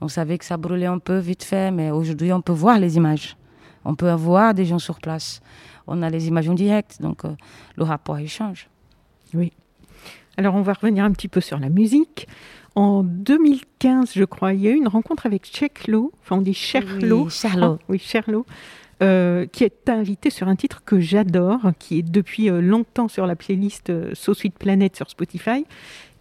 [0.00, 2.96] On savait que ça brûlait un peu vite fait, mais aujourd'hui, on peut voir les
[2.96, 3.36] images.
[3.84, 5.40] On peut avoir des gens sur place.
[5.86, 7.34] On a les images en direct, donc euh,
[7.76, 8.68] le rapport, il change.
[9.34, 9.52] Oui.
[10.40, 12.26] Alors, on va revenir un petit peu sur la musique.
[12.74, 16.54] En 2015, je crois, il y a eu une rencontre avec Cheklo, enfin on dit
[16.54, 17.24] Cherlo.
[17.24, 17.78] Oui, Charlot.
[17.90, 18.46] oui, Cherlo.
[19.02, 23.26] Euh, qui est invité sur un titre que j'adore, qui est depuis euh, longtemps sur
[23.26, 25.66] la playlist euh, So Sweet Planet sur Spotify.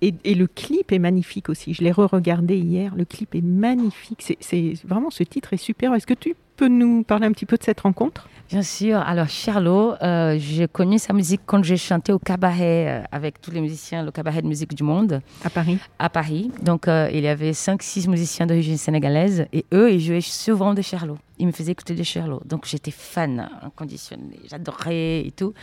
[0.02, 1.74] Et, le clip est magnifique aussi.
[1.74, 2.96] Je l'ai re-regardé hier.
[2.98, 4.36] Le clip est magnifique.
[4.42, 5.94] C'est vraiment ce titre est super.
[5.94, 8.28] Est-ce que tu peux nous parler un petit peu de cette rencontre?
[8.50, 8.98] Bien sûr.
[8.98, 13.52] Alors, Charlot, euh, j'ai connu sa musique quand j'ai chanté au cabaret euh, avec tous
[13.52, 15.22] les musiciens, le cabaret de musique du monde.
[15.46, 16.52] À Paris À Paris.
[16.62, 20.82] Donc, euh, il y avait 5-6 musiciens d'origine sénégalaise et eux, ils jouaient souvent de
[20.82, 21.18] Charlot.
[21.38, 22.42] Ils me faisaient écouter de Charlot.
[22.46, 24.42] Donc, j'étais fan inconditionnée.
[24.50, 25.54] J'adorais et tout.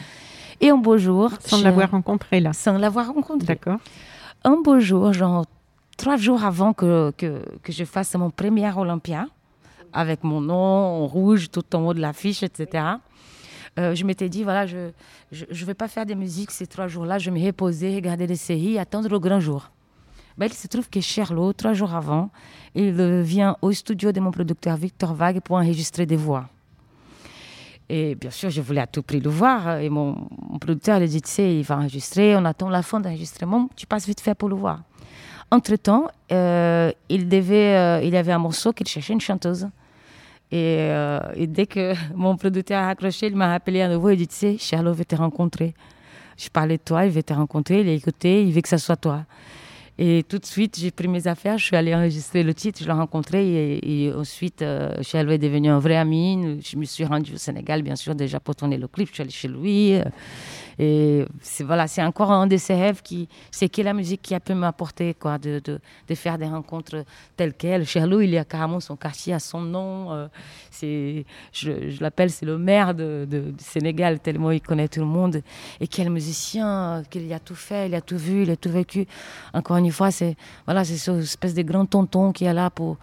[0.63, 1.31] Et un beau jour.
[1.41, 3.47] Sans l'avoir rencontré là Sans l'avoir rencontré.
[3.47, 3.81] D'accord
[4.45, 5.45] un beau jour, genre
[5.97, 9.27] trois jours avant que, que, que je fasse mon premier Olympia,
[9.97, 12.85] avec mon nom en rouge tout en haut de l'affiche, etc.,
[13.79, 14.91] euh, je m'étais dit, voilà, je
[15.33, 18.37] ne vais pas faire de musique ces trois jours-là, je vais me reposer, regarder des
[18.37, 19.71] séries, attendre le grand jour.
[20.39, 22.31] Ben, il se trouve que Sherlock, trois jours avant,
[22.75, 26.47] il vient au studio de mon producteur Victor Vague pour enregistrer des voix.
[27.89, 29.79] Et bien sûr, je voulais à tout prix le voir.
[29.79, 30.29] Et mon,
[30.61, 34.07] producteur a dit, tu sais, il va enregistrer, on attend la fin d'enregistrement, tu passes
[34.07, 34.83] vite fait pour le voir.
[35.51, 39.69] Entre-temps, euh, il, devait, euh, il avait un morceau qu'il cherchait une chanteuse.
[40.53, 44.17] Et, euh, et, dès que mon producteur a accroché, il m'a appelé à nouveau et
[44.17, 45.75] dit, tu sais, Charlotte veut te rencontrer.
[46.37, 48.79] Je parlais de toi, il veut te rencontrer, il a écouté, il veut que ça
[48.79, 49.25] soit toi.
[49.99, 52.85] Et tout de suite, j'ai pris mes affaires, je suis allée enregistrer le titre, je
[52.85, 56.61] l'ai rencontré et, ensuite, euh, Charles est devenu un vrai ami.
[56.63, 59.09] Je me suis rendue au Sénégal, bien sûr, déjà pour tourner le clip.
[59.09, 59.95] Je suis allée chez lui.
[59.95, 60.05] Euh,
[60.79, 61.25] et
[61.65, 64.53] voilà, c'est encore un de ces rêves qui, c'est que la musique qui a pu
[64.53, 67.05] m'apporter quoi, de, de, faire des rencontres
[67.37, 67.87] telles quelles.
[67.87, 70.13] Cherlou, il y a carrément son quartier à son nom.
[70.13, 70.27] Euh,
[70.83, 75.41] je, je l'appelle, c'est le maire de, du Sénégal tellement il connaît tout le monde.
[75.81, 79.07] Et quel musicien, qu'il a tout fait, il a tout vu, il a tout vécu.
[79.55, 82.99] Encore une fois, c'est voilà, c'est cette espèce de grand tonton qui est là pour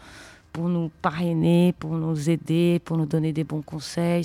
[0.53, 4.23] pour nous parrainer, pour nous aider, pour nous donner des bons conseils.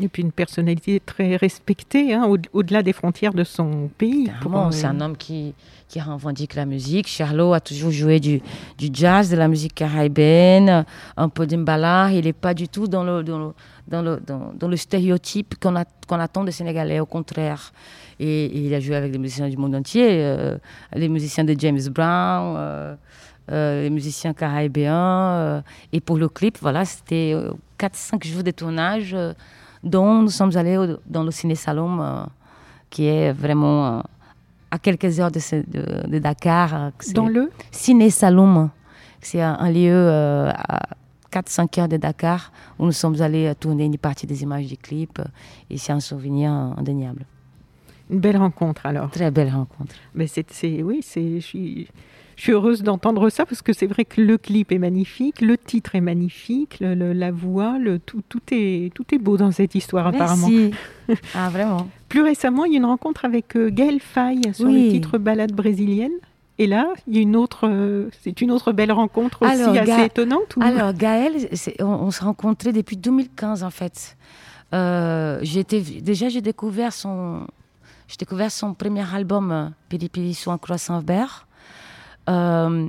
[0.00, 4.28] Et puis une personnalité très respectée, hein, au-delà des frontières de son pays.
[4.72, 5.54] C'est un homme qui,
[5.88, 7.08] qui revendique la musique.
[7.08, 8.40] Charlot a toujours joué du,
[8.92, 10.84] jazz, de la musique caribéenne,
[11.16, 12.10] un peu d'imbala.
[12.12, 13.52] Il n'est pas du tout dans le, dans le,
[13.88, 15.74] dans le, dans, le stéréotype qu'on
[16.20, 17.72] attend des Sénégalais, au contraire.
[18.20, 20.58] Et, il a joué avec des musiciens du monde entier, euh,
[20.94, 22.54] les musiciens de James Brown.
[22.58, 22.94] Euh,
[23.50, 24.94] euh, les musiciens caribéens.
[24.94, 25.60] Euh,
[25.92, 27.34] et pour le clip, voilà, c'était
[27.78, 29.16] 4-5 euh, jours de tournage,
[29.82, 32.26] dont nous sommes allés dans le Ciné Salom,
[32.90, 34.02] qui est vraiment
[34.70, 35.40] à quelques heures de,
[36.08, 36.92] de, Dakar.
[37.14, 38.70] Dans le Ciné Salom.
[39.20, 40.88] C'est un, lieu à
[41.32, 45.20] 4-5 heures de Dakar où nous sommes allés tourner une partie des images du clip.
[45.70, 47.24] Et c'est un souvenir indéniable.
[48.10, 49.10] Une belle rencontre alors.
[49.10, 49.94] Très belle rencontre.
[50.14, 50.46] Mais c'est,
[50.82, 51.88] oui, c'est, je suis,
[52.38, 55.58] je suis heureuse d'entendre ça parce que c'est vrai que le clip est magnifique, le
[55.58, 60.12] titre est magnifique, la voix, le, tout, tout, est, tout est beau dans cette histoire
[60.12, 60.22] Merci.
[60.22, 60.76] apparemment.
[61.34, 61.88] ah vraiment.
[62.08, 65.50] Plus récemment, il y a une rencontre avec euh, Gaël Faye sur le titre Balade
[65.50, 66.12] brésilienne.
[66.58, 70.04] Et là, il y a une autre, euh, c'est une autre belle rencontre aussi assez
[70.04, 70.54] étonnante.
[70.60, 71.34] Alors Gaël,
[71.80, 74.16] on, on s'est rencontrés depuis 2015 en fait.
[74.74, 75.42] Euh,
[76.02, 77.48] déjà j'ai découvert son,
[78.06, 81.47] j'ai découvert son premier album, Pili Pili sous un croissant vert.
[82.28, 82.88] Euh,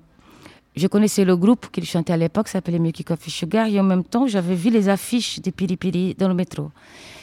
[0.76, 4.04] je connaissais le groupe qu'il chantait à l'époque, s'appelait Milky Coffee Sugar, et en même
[4.04, 6.72] temps, j'avais vu les affiches des Pili dans le métro.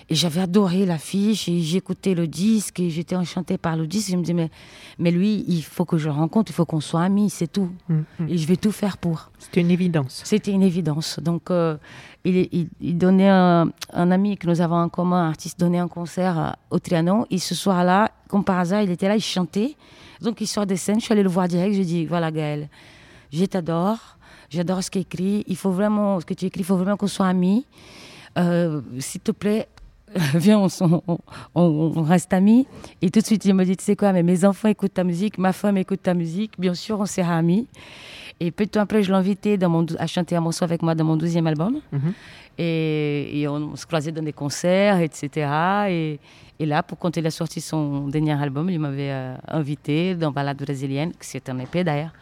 [0.09, 4.11] Et j'avais adoré l'affiche, et j'écoutais le disque, et j'étais enchantée par le disque.
[4.11, 4.51] Je me disais, mais,
[4.99, 7.71] mais lui, il faut que je le rencontre, il faut qu'on soit amis, c'est tout.
[7.89, 8.29] Mm, mm.
[8.29, 9.31] Et je vais tout faire pour.
[9.39, 10.21] C'était une évidence.
[10.25, 11.19] C'était une évidence.
[11.21, 11.77] Donc, euh,
[12.25, 16.57] il, il, donnait un, ami que nous avons en commun, un artiste, donnait un concert
[16.71, 17.27] au Trianon.
[17.31, 19.77] Et ce soir-là, comme par hasard, il était là, il chantait.
[20.21, 22.31] Donc, il sort des scènes, je suis allée le voir direct, je lui dis, voilà,
[22.31, 22.69] Gaël,
[23.33, 24.19] je t'adore,
[24.51, 27.07] j'adore ce qu'il écrit, il faut vraiment, ce que tu écris, il faut vraiment qu'on
[27.07, 27.67] soit amis.
[28.39, 29.69] Euh, s'il te plaît,
[30.35, 30.67] viens,
[31.55, 32.67] on, reste amis.
[33.03, 35.05] Et tout de suite, il me dit, tu sais quoi, mais mes enfants écoutent ta
[35.05, 37.67] musique, ma femme écoute ta musique, bien sûr, on sera amis.
[38.39, 39.59] Et peu de temps après, je l'ai invité
[39.99, 41.81] à chanter un morceau avec moi dans mon deuxième album.
[41.93, 42.13] Mhm.
[42.59, 46.19] et, on, se croisait dans des concerts, etc.
[46.59, 50.31] Et, là, pour quand il a sorti son dernier album, il m'avait euh, invité dans
[50.33, 52.13] Balade brésilienne, qui c'est un épée d'ailleurs.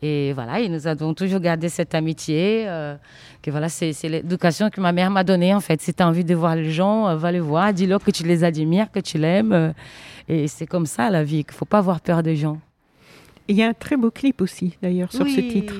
[0.00, 2.64] Et voilà, et nous avons toujours gardé cette amitié.
[2.68, 2.96] Euh,
[3.42, 5.80] que voilà, c'est l'éducation que ma mère m'a donnée en fait.
[5.80, 8.22] Si tu as envie de voir les gens, euh, va les voir, dis-leur que tu
[8.22, 9.52] les admires, que tu l'aimes.
[9.52, 9.72] Euh,
[10.28, 12.58] et c'est comme ça la vie, qu'il ne faut pas avoir peur des gens.
[13.48, 15.74] Il y a un très beau clip aussi d'ailleurs sur ce titre.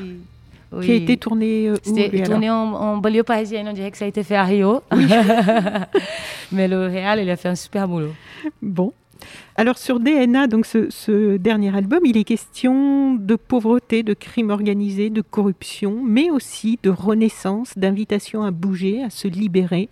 [0.82, 4.08] Qui a été tourné C'était tourné en, en, banlieue parisienne, on dirait que ça a
[4.08, 4.82] été fait à Rio.
[6.52, 8.12] Mais le réal, il a fait un super boulot.
[8.60, 8.92] Bon,
[9.56, 15.10] alors sur DNA, donc ce, dernier album, il est question de pauvreté, de crime organisé,
[15.10, 19.88] de corruption, mais aussi de renaissance, d'invitation à bouger, à se libérer.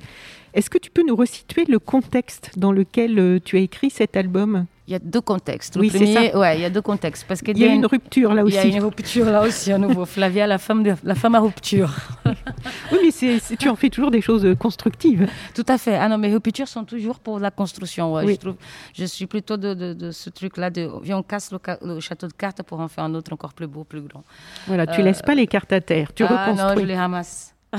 [0.55, 4.17] Est-ce que tu peux nous resituer le contexte dans lequel euh, tu as écrit cet
[4.17, 4.67] album?
[4.89, 5.77] Il y a deux contextes.
[5.77, 6.39] oui, c'est ça.
[6.39, 7.25] Ouais, il y a deux contextes.
[7.27, 8.57] Parce qu'il y, a une, rupture là aussi.
[8.57, 10.05] Il y a une rupture là aussi à nouveau.
[10.07, 11.93] Flavia, la femme, de, la femme à rupture.
[12.93, 15.29] oui, mais tu en fais toujours des choses constructives.
[15.55, 15.97] Tout à fait.
[15.97, 18.15] Ah non, mes ruptures sont toujours pour la construction.
[18.15, 18.35] oui.
[18.35, 18.57] je, trouve,
[18.95, 22.63] je suis plutôt de, de, ce truc-là de viens, on casse le, château de cartes
[22.63, 24.23] pour en faire un autre encore plus beau, plus grand.
[24.69, 27.55] Voilà, tu ne laisses pas les cartes à terre, tu ah, Non, je les ramasse.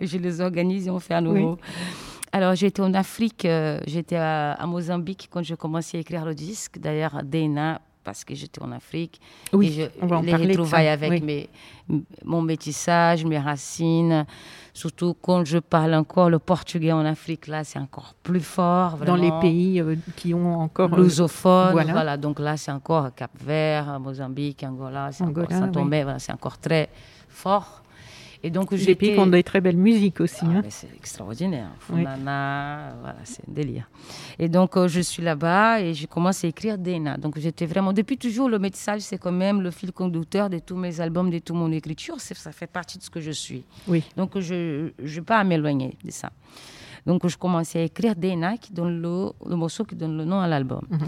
[0.00, 1.58] je les organise et on fait à nouveau.
[2.34, 6.80] Alors, j'étais en Afrique, euh, j'étais à, Mozambique quand je commençais à écrire le disque.
[6.80, 9.20] D'ailleurs, Dena, parce que j'étais en Afrique.
[9.52, 11.48] Oui, et je, on va en les retrouvailles avec mes,
[12.24, 14.26] mon métissage, mes racines.
[14.72, 18.96] Surtout quand je parle encore le portugais en Afrique, là, c'est encore plus fort.
[19.06, 20.92] Dans les pays euh, qui ont encore.
[20.92, 22.16] Euh, Lusophone, voilà.
[22.16, 26.88] Donc là, c'est encore Cap-Vert, Mozambique, Angola, c'est encore Saint-Tomé, voilà, c'est encore très
[27.28, 27.83] fort.
[28.44, 30.44] Et donc, Des pays qui ont de très belles musiques aussi.
[30.44, 30.62] Ah, hein.
[30.68, 31.70] C'est extraordinaire.
[31.80, 33.88] Funana, voilà, c'est un délire.
[34.38, 37.16] Et donc, euh, je suis là-bas et je commence à écrire Dena.
[37.16, 37.94] Donc, j'étais vraiment.
[37.94, 41.38] Depuis toujours, le métissage, c'est quand même le fil conducteur de tous mes albums, de
[41.38, 42.20] toute mon écriture.
[42.20, 43.64] Ça fait partie de ce que je suis.
[43.88, 44.04] Oui.
[44.14, 44.54] Donc, je
[45.00, 46.30] ne vais pas m'éloigner de ça.
[47.06, 50.40] Donc, je commençais à écrire Dena, qui donne le, le morceau qui donne le nom
[50.40, 50.82] à l'album.
[50.90, 50.98] Mhm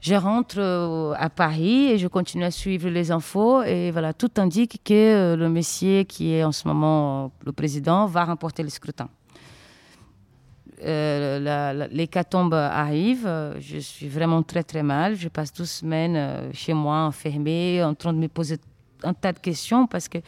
[0.00, 4.30] je rentre euh, à Paris et je continue à suivre les infos et voilà, tout
[4.36, 8.62] indique que euh, le Messier, qui est en ce moment euh, le président, va remporter
[8.62, 9.08] le scrutin.
[10.84, 15.16] Euh, L'hécatombe arrive, je suis vraiment très très mal.
[15.16, 18.58] Je passe 12 semaines chez moi enfermée, en train de me poser
[19.02, 20.18] un tas de questions parce que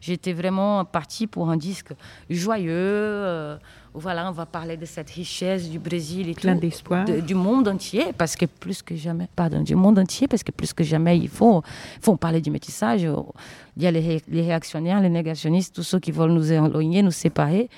[0.00, 1.92] j'étais vraiment partie pour un disque
[2.28, 3.56] joyeux.
[3.94, 7.04] Voilà, on va parler de cette richesse du Brésil et Plein d'espoir.
[7.04, 10.72] du monde entier, parce que plus que jamais, pardon, du monde entier, parce que plus
[10.72, 11.62] que jamais, il faut,
[12.00, 13.02] faut parler du métissage.
[13.02, 17.68] Il y a les, réactionnaires, les négationnistes, tous ceux qui veulent nous éloigner, nous séparer.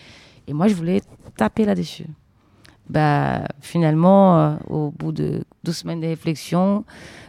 [0.47, 1.01] Et moi, je voulais
[1.37, 2.07] taper là-dessus.
[2.91, 6.85] Bah, finalement, euh, au bout de 12 semaines de réflexion,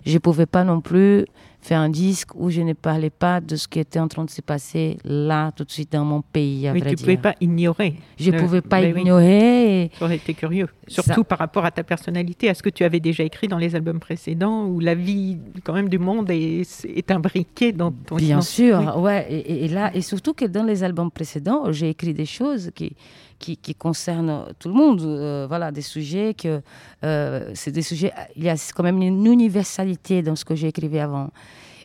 [0.05, 1.25] je ne pouvais pas non plus
[1.63, 4.29] faire un disque où je ne parlais pas de ce qui était en train de
[4.29, 6.67] se passer là, tout de suite dans mon pays.
[6.67, 7.95] À Mais tu ne pouvais pas ignorer.
[8.19, 9.89] Je ne pouvais pas ben ignorer.
[9.93, 10.07] Oui.
[10.07, 10.67] Ça été curieux.
[10.87, 13.75] Surtout par rapport à ta personnalité, à ce que tu avais déjà écrit dans les
[13.75, 18.41] albums précédents, où la vie quand même du monde est, est imbriquée dans ton Bien
[18.41, 19.25] sûr, ouais.
[19.29, 22.95] Et, et, là, et surtout que dans les albums précédents, j'ai écrit des choses qui
[23.43, 25.01] qui, qui concerne tout le monde.
[25.01, 26.61] Euh, voilà, des sujets que
[27.03, 28.13] euh, c'est des sujets.
[28.37, 31.29] Il y a quand même une universalité dans ce que j'ai écrit avant.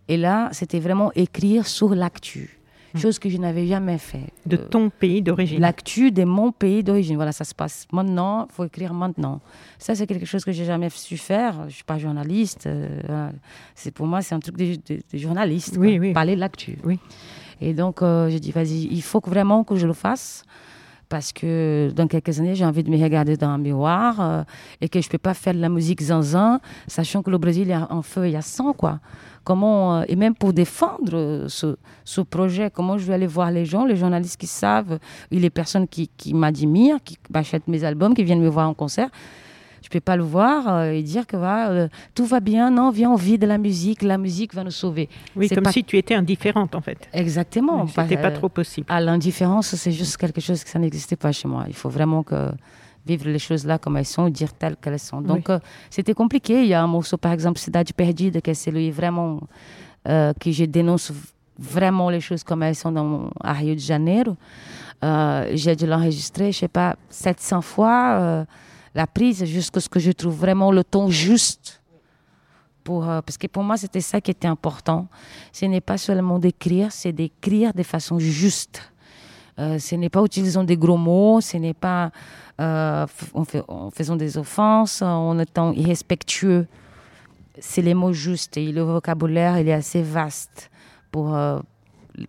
[0.07, 2.61] Et là, c'était vraiment écrire sur l'actu.
[2.95, 3.01] mm.
[3.01, 4.29] chose que je n'avais jamais fait.
[4.47, 5.61] De euh, ton pays d'origine.
[5.61, 7.17] L'actu de mon pays d'origine.
[7.17, 9.41] Voilà, ça se passe maintenant, il faut écrire maintenant.
[9.79, 11.69] Ça, c'est quelque chose que j'ai jamais su faire.
[11.69, 12.69] Je suis pas journaliste.
[13.75, 14.79] C'est pour moi, c'est un truc de,
[15.13, 15.77] journaliste.
[15.77, 16.13] Oui, oui.
[16.13, 16.79] Parler de l'actu.
[16.85, 17.01] Oui.
[17.61, 20.45] Et donc, j'ai dit, vas-y, il faut vraiment que je le fasse
[21.09, 24.43] parce que dans quelques années, j'ai envie de me regarder dans un miroir euh,
[24.81, 27.71] et que je ne peux pas faire de la musique zinzin, sachant que le Brésil
[27.71, 29.01] est en feu, il y a 100, quoi.
[29.45, 33.51] Comment, euh, et même pour défendre euh, ce, ce, projet, comment je vais aller voir
[33.51, 34.99] les gens, les journalistes qui savent,
[35.31, 38.75] et les personnes qui, qui m'admirent, qui achètent mes albums, qui viennent me voir en
[38.75, 39.11] concert
[39.83, 42.71] je peux pas le voir euh, et dire que va, euh, tout va bien.
[42.71, 44.03] Non, viens, on vit de la musique.
[44.03, 45.09] La musique va nous sauver.
[45.37, 47.09] Oui, comme si tu étais indifférente en fait.
[47.13, 47.87] Exactement.
[47.87, 48.87] Ce n'était pas trop possible.
[48.91, 51.65] À l'indifférence, c'est juste quelque chose que ça n'existait pas chez moi.
[51.69, 52.51] Il faut vraiment que
[53.07, 55.21] vivre les choses là comme elles sont, dire telles qu'elles sont.
[55.21, 55.59] Donc euh,
[55.91, 56.63] c'était compliqué.
[56.63, 59.41] Il y a un morceau par exemple, Cidade Perdida, que c'est lui vraiment
[60.05, 61.13] que je dénonce
[61.59, 64.37] vraiment les choses comme elles sont dans, à Rio de Janeiro.
[65.53, 68.47] J'ai dû l'enregistrer, je sais pas, 700 fois
[68.99, 71.81] la prise jusqu'à ce que je trouve vraiment le ton juste.
[72.83, 75.07] Pour, euh, parce que pour moi, c'était ça qui était important.
[75.53, 78.91] Ce n'est pas seulement d'écrire, c'est d'écrire de façon juste.
[79.61, 82.11] Euh, ce n'est pas utilisant des gros mots, ce n'est pas
[82.61, 86.67] euh, en, faisant des offenses, en étant irrespectueux.
[87.61, 90.71] C'est les mots justes et le vocabulaire, il est assez vaste
[91.13, 91.37] pour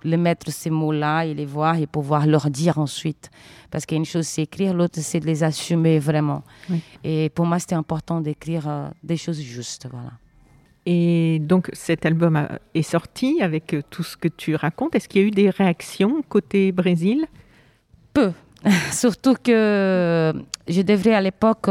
[0.04, 3.30] les mettre ces mots-là et les voir et pouvoir leur dire ensuite.
[3.72, 6.44] Parce qu'une chose, c'est écrire, l'autre, c'est de les assumer vraiment.
[7.04, 9.88] Et pour moi, c'était important d'écrire euh, des choses justes.
[9.92, 10.12] Voilà.
[10.86, 14.96] Et donc cet album est sorti avec euh, tout ce que tu racontes.
[14.96, 17.26] Est-ce qu'il y a eu des réactions côté Brésil?
[18.14, 18.32] Peu.
[18.92, 20.34] Surtout que euh,
[20.68, 21.68] je devrais à l'époque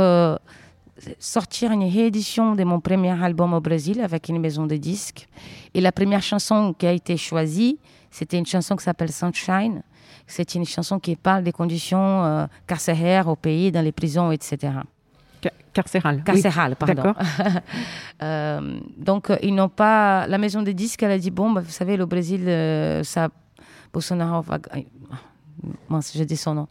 [1.19, 5.29] sortir une réédition de mon premier album au Brésil avec une maison de disques.
[5.75, 7.79] Et la première chanson qui a été choisie,
[8.11, 9.83] c'était une chanson qui s'appelle Sunshine.
[10.27, 14.73] C'est une chanson qui parle des conditions euh, carcéraires au pays, dans les prisons, etc.
[15.73, 16.23] carcérales.
[16.25, 17.15] Carcérales, pardon.
[18.23, 20.27] euh, donc, ils n'ont pas.
[20.27, 23.29] La maison des disques, elle a dit bon, bah, vous savez, le Brésil, euh, ça.
[23.93, 24.59] Bolsonaro va.
[25.89, 26.69] Mince, j'ai dit son nom.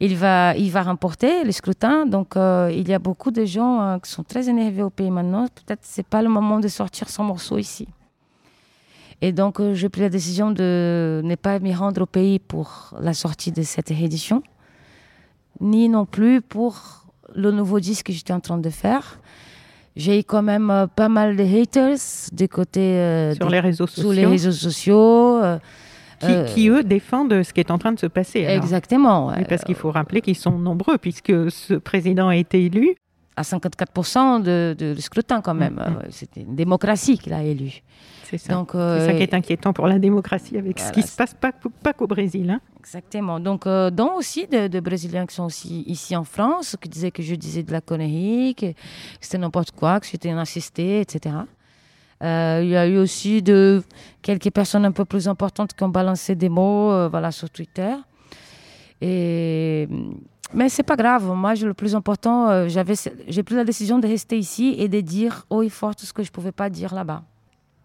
[0.00, 2.04] Il va, il va remporter le scrutin.
[2.04, 5.46] Donc, euh, il y a beaucoup de gens qui sont très énervés au pays maintenant.
[5.46, 7.88] Peut-être c'est pas le moment de sortir son morceau ici.
[9.20, 12.94] Et donc, euh, j'ai pris la décision de ne pas m'y rendre au pays pour
[13.00, 14.42] la sortie de cette réédition,
[15.60, 17.04] ni non plus pour
[17.34, 19.18] le nouveau disque que j'étais en train de faire.
[19.96, 21.98] J'ai eu quand même euh, pas mal de haters
[22.32, 24.02] des côtés euh, sur, les réseaux sociaux.
[24.02, 25.40] Sur les réseaux sociaux.
[26.46, 28.40] qui, eux, défendent ce qui est en train de se passer.
[28.40, 29.32] Exactement.
[29.48, 32.94] parce qu'il faut rappeler qu'ils sont nombreux, puisque ce président a été élu.
[33.36, 35.74] À 54% de, de, scrutin, quand même.
[35.74, 36.10] Mm, mm.
[36.10, 37.82] C'était une démocratie qu'il a élu.
[38.30, 38.62] C'est ça.
[38.74, 41.50] Euh, ça qui est inquiétant pour la démocratie avec ce qui se passe pas,
[41.82, 42.50] pas qu'au Brésil.
[42.50, 42.60] Hein.
[42.78, 43.40] Exactement.
[43.40, 47.22] Donc, euh, dont aussi de, Brésiliens qui sont aussi ici en France, qui disaient que
[47.22, 48.66] je disais de la connerie, que,
[49.20, 51.36] c'était n'importe quoi, que j'étais un assisté, etc.
[52.22, 53.82] Euh, il y a eu aussi de
[54.20, 57.94] quelques personnes un peu plus importantes qui ont balancé des mots voilà, sur Twitter.
[59.00, 59.88] Et,
[60.52, 61.32] mais c'est pas grave.
[61.34, 62.94] Moi, le plus important, j'avais,
[63.26, 66.12] j'ai pris la décision de rester ici et de dire haut et fort tout ce
[66.12, 67.22] que je ne pouvais pas dire là-bas.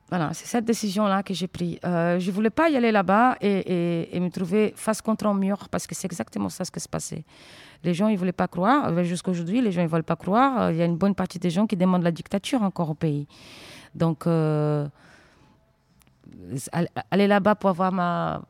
[0.10, 1.80] Voilà, c'est cette décision-là que j'ai prise.
[1.86, 5.70] Euh, je ne voulais pas y aller là-bas et, me trouver face contre un mur
[5.70, 7.24] parce que c'est exactement ça ce qui se passait.
[7.84, 8.90] Les gens, ils ne voulaient pas croire.
[8.90, 10.62] Euh, jusqu'à aujourd'hui, les gens ne veulent pas croire.
[10.62, 12.94] Euh, il y a une bonne partie des gens qui demandent la dictature encore au
[12.94, 13.28] pays.
[13.96, 14.88] Donc, aller
[17.28, 18.42] là-bas pour avoir ma,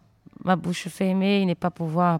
[0.44, 2.20] ma bouche fermée et ne pas pouvoir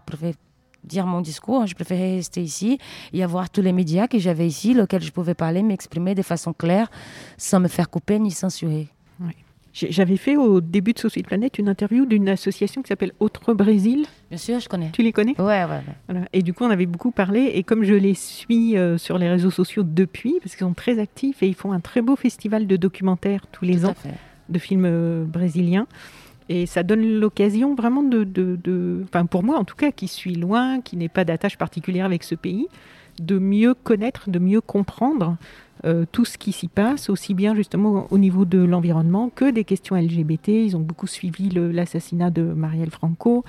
[0.84, 1.66] dire mon discours.
[1.66, 2.78] Je préférais rester ici
[3.12, 6.52] et avoir tous les médias que j'avais ici, lesquels je pouvais parler, m'exprimer de façon
[6.52, 6.90] claire,
[7.36, 8.88] sans me faire couper ni censurer.
[9.74, 14.06] J'avais fait au début de Société Planète une interview d'une association qui s'appelle Autre Brésil.
[14.30, 14.90] Bien sûr, je connais.
[14.92, 15.34] Tu les connais?
[15.40, 15.82] Ouais, ouais.
[16.08, 16.26] Voilà.
[16.32, 17.50] Et du coup, on avait beaucoup parlé.
[17.54, 21.00] Et comme je les suis euh, sur les réseaux sociaux depuis, parce qu'ils sont très
[21.00, 23.96] actifs et ils font un très beau festival de documentaires tous les ans,
[24.48, 25.88] de films euh, brésiliens.
[26.48, 30.34] Et ça donne l'occasion vraiment de, de, enfin pour moi en tout cas, qui suis
[30.34, 32.68] loin, qui n'ai pas d'attache particulière avec ce pays,
[33.18, 35.36] de mieux connaître, de mieux comprendre
[35.84, 39.64] euh, tout ce qui s'y passe, aussi bien justement au niveau de l'environnement que des
[39.64, 40.48] questions LGBT.
[40.48, 43.44] Ils ont beaucoup suivi l'assassinat de Marielle Franco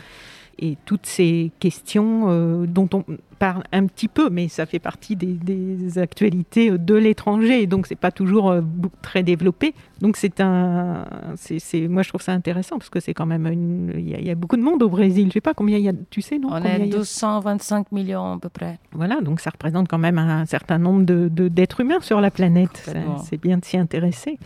[0.59, 3.03] et toutes ces questions euh, dont on
[3.39, 8.11] parle un petit peu, mais ça fait partie des, actualités de l'étranger, donc c'est pas
[8.11, 8.61] toujours euh,
[9.01, 9.73] très développé.
[10.01, 14.25] Donc c'est un, c'est, moi je trouve ça intéressant parce que c'est quand même il
[14.25, 15.27] y, a beaucoup de monde au Brésil.
[15.27, 16.49] Je sais pas combien il y a, tu sais non?
[16.51, 18.79] On est 225 millions à peu près.
[18.93, 22.89] Voilà, donc ça représente quand même un certain nombre de, d'êtres humains sur la planète.
[23.23, 24.39] C'est, bien de s'y intéresser.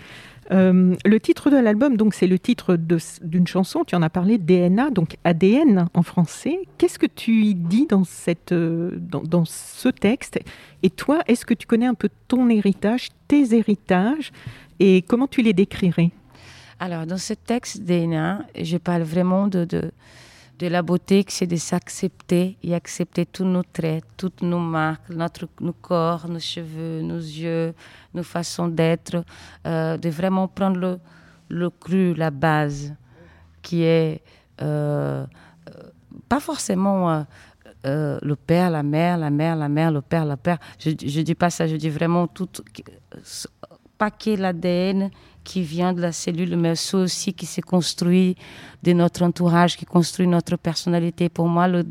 [0.51, 3.83] Euh, le titre de l'album, donc, c'est le titre d'une chanson.
[3.85, 6.59] Tu en as parlé, DNA, donc ADN en français.
[6.77, 10.39] Qu'est-ce que tu y dis dans, cette, euh, dans, ce texte?
[10.81, 14.31] Et toi, est-ce que tu connais un peu ton héritage, tes héritages,
[14.79, 16.11] et comment tu les décrirais?
[16.79, 19.91] Alors, dans ce texte DNA, je parle vraiment de, de
[20.59, 25.47] de la beauté, c'est de s'accepter et accepter tous nos traits, toutes nos marques, notre,
[25.61, 27.73] nos corps, nos cheveux, nos yeux,
[28.13, 29.23] nos façons d'être,
[29.65, 30.99] euh, de vraiment prendre le,
[31.47, 32.93] le cru, la base,
[33.61, 34.21] qui est
[34.61, 35.25] euh,
[35.69, 35.83] euh,
[36.27, 37.25] pas forcément
[37.85, 40.57] le père, la mère, la mère, la mère, le père, la père.
[40.77, 42.49] Je ne dis pas ça, je dis vraiment tout,
[43.97, 45.11] paquet l'ADN
[45.43, 48.35] qui vient de la cellule, mais aussi qui s'est construit
[48.83, 51.29] de notre entourage, qui construit notre personnalité.
[51.29, 51.83] Pour moi, le,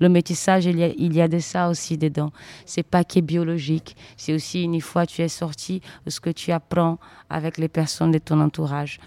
[0.00, 2.32] le métissage, il y, a, il y a de ça aussi dedans.
[2.64, 3.96] C'est pas qui est biologique.
[4.16, 6.98] C'est aussi une fois tu es sorti, ce que tu apprends
[7.30, 8.98] avec les personnes de ton entourage.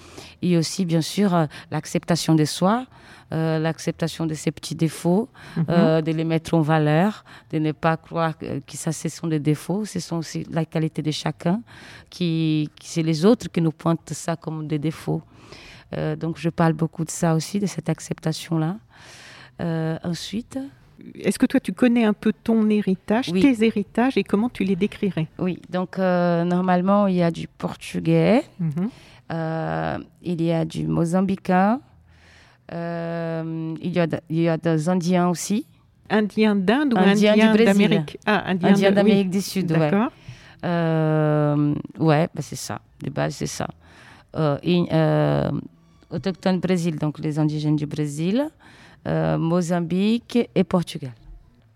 [0.41, 2.86] Et aussi, bien sûr, euh, l'acceptation de soi.
[3.32, 5.65] Euh, l'acceptation de ses petits défauts, mhm.
[5.70, 9.39] euh, de les mettre en valeur, de ne pas croire que, ça, ce sont des
[9.39, 11.61] défauts, ce sont aussi la qualité de chacun,
[12.09, 15.22] qui, c'est les autres qui nous pointent ça comme des défauts.
[15.98, 18.78] Euh, donc je parle beaucoup de ça aussi, de cette acceptation-là.
[20.04, 20.60] ensuite,
[21.16, 24.76] est-ce que toi, tu connais un peu ton héritage, tes héritages et comment tu les
[24.76, 25.28] décrirais?
[25.38, 28.90] Oui, donc normalement, il y a du portugais, mhm.
[30.22, 31.82] il y a du mozambicain,
[32.74, 35.66] euh, il, y a, il y a des Indiens aussi.
[36.10, 38.18] Indiens d'Inde ou Indiens, d'Amérique?
[38.26, 40.12] Ah, Indiens, d'Amérique du Sud, D'accord.
[40.66, 42.82] Euh, ouais, bah c'est ça.
[43.04, 43.68] De base, c'est ça.
[44.36, 45.52] Euh, euh,
[46.10, 48.49] autochtone Brésil, donc les indigènes du Brésil,
[49.07, 51.14] euh, Mozambique et Portugal.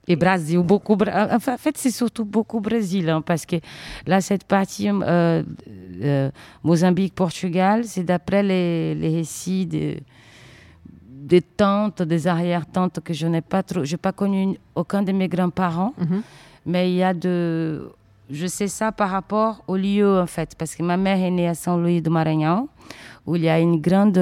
[0.07, 0.97] Et Brésil, beaucoup.
[1.31, 3.55] Enfin, en fait, c'est surtout beaucoup Brésil, hein, parce que
[4.05, 4.89] là, cette partie
[6.61, 9.95] Mozambique-Portugal, c'est d'après les, les récits de
[11.23, 13.83] des tantes, des arrière-tantes que je n'ai pas trop.
[13.83, 16.21] Je n'ai pas connu aucun de mes grands-parents, mhm.
[16.65, 17.89] mais il y a de.
[18.29, 21.47] Je sais ça par rapport au lieu, en fait, parce que ma mère est née
[21.47, 22.67] à Luís do Maranhão,
[23.25, 24.15] où il y a une grande.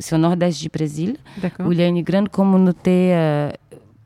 [0.00, 1.16] C'est au nord-est du Brésil,
[1.60, 3.50] où il y a une grande communauté euh,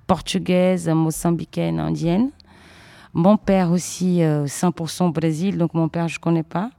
[0.07, 2.31] portugaise, moçambicaine, indienne.
[3.13, 6.71] Mon père aussi, 100% euh, Brésil, donc mon père, je ne connais pas.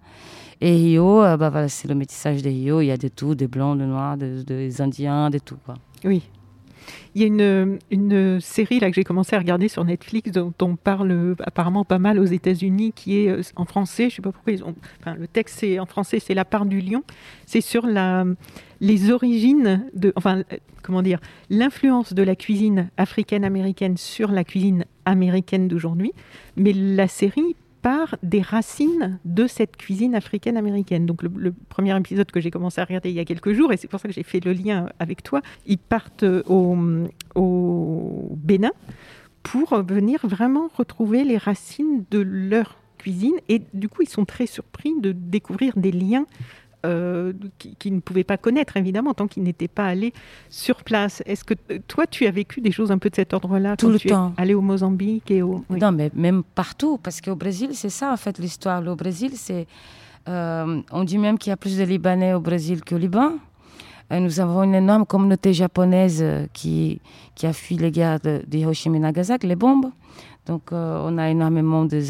[0.61, 2.81] Et Rio, euh, bah, voilà, c'est le métissage de Rio.
[2.81, 5.57] Il y a de tout, des blancs, des noirs, des, Indiens, de tout.
[5.65, 5.75] Quoi.
[6.03, 6.23] Oui.
[7.13, 10.53] Il y a une, une série là que j'ai commencé à regarder sur Netflix dont
[10.61, 14.09] on parle apparemment pas mal aux États-Unis, qui est euh, en français.
[14.09, 14.75] Je sais pas pourquoi ils ont.
[15.05, 17.03] Le texte c'est en français, c'est La part du lion.
[17.45, 18.25] C'est sur la
[18.81, 21.19] les origines de, enfin, euh, comment dire,
[21.49, 26.13] l'influence de la cuisine africaine-américaine sur la cuisine américaine d'aujourd'hui.
[26.57, 27.55] Mais la série
[28.23, 31.05] des racines de cette cuisine africaine-américaine.
[31.05, 33.77] Donc le, premier épisode que j'ai commencé à regarder il y a quelques jours, et
[33.77, 36.77] c'est pour ça que j'ai fait le lien avec toi, ils partent au,
[37.35, 38.71] au Bénin
[39.43, 43.35] pour venir vraiment retrouver les racines de leur cuisine.
[43.49, 46.25] Et du coup, ils sont très surpris de découvrir des liens
[46.85, 50.13] euh, qui, ne pouvaient pas connaître, évidemment, tant qu'ils n'étaient pas allés
[50.49, 51.23] sur place.
[51.25, 53.89] Est-ce que euh, toi, tu as vécu des choses un peu de cet ordre-là Tout
[53.89, 54.33] le temps.
[54.37, 55.63] allé au Mozambique et au...
[55.69, 58.85] Non, mais même partout, parce qu'au Brésil, c'est ça, en fait, l'histoire.
[58.87, 59.67] Au Brésil, c'est...
[60.27, 63.33] Euh, on dit même qu'il y a plus de Libanais au Brésil qu'au Liban.
[64.11, 66.23] nous avons une énorme communauté japonaise
[66.53, 66.99] qui,
[67.35, 69.91] qui a fui les guerres de, Hiroshima et Nagasaki, les bombes.
[70.45, 72.09] Donc, on a énormément des,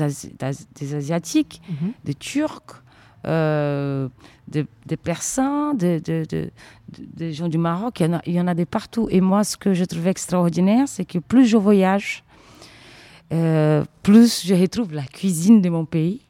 [0.75, 1.91] des Asiatiques, mhm.
[2.03, 2.84] des Turcs,
[3.25, 4.07] euh,
[4.47, 8.65] des, Persans, des, gens du Maroc, il y, en a, il y en a des
[8.65, 9.07] partout.
[9.09, 12.23] Et moi, ce que je trouvais extraordinaire, c'est que plus je voyage,
[13.33, 16.21] euh, plus je retrouve la cuisine de mon pays.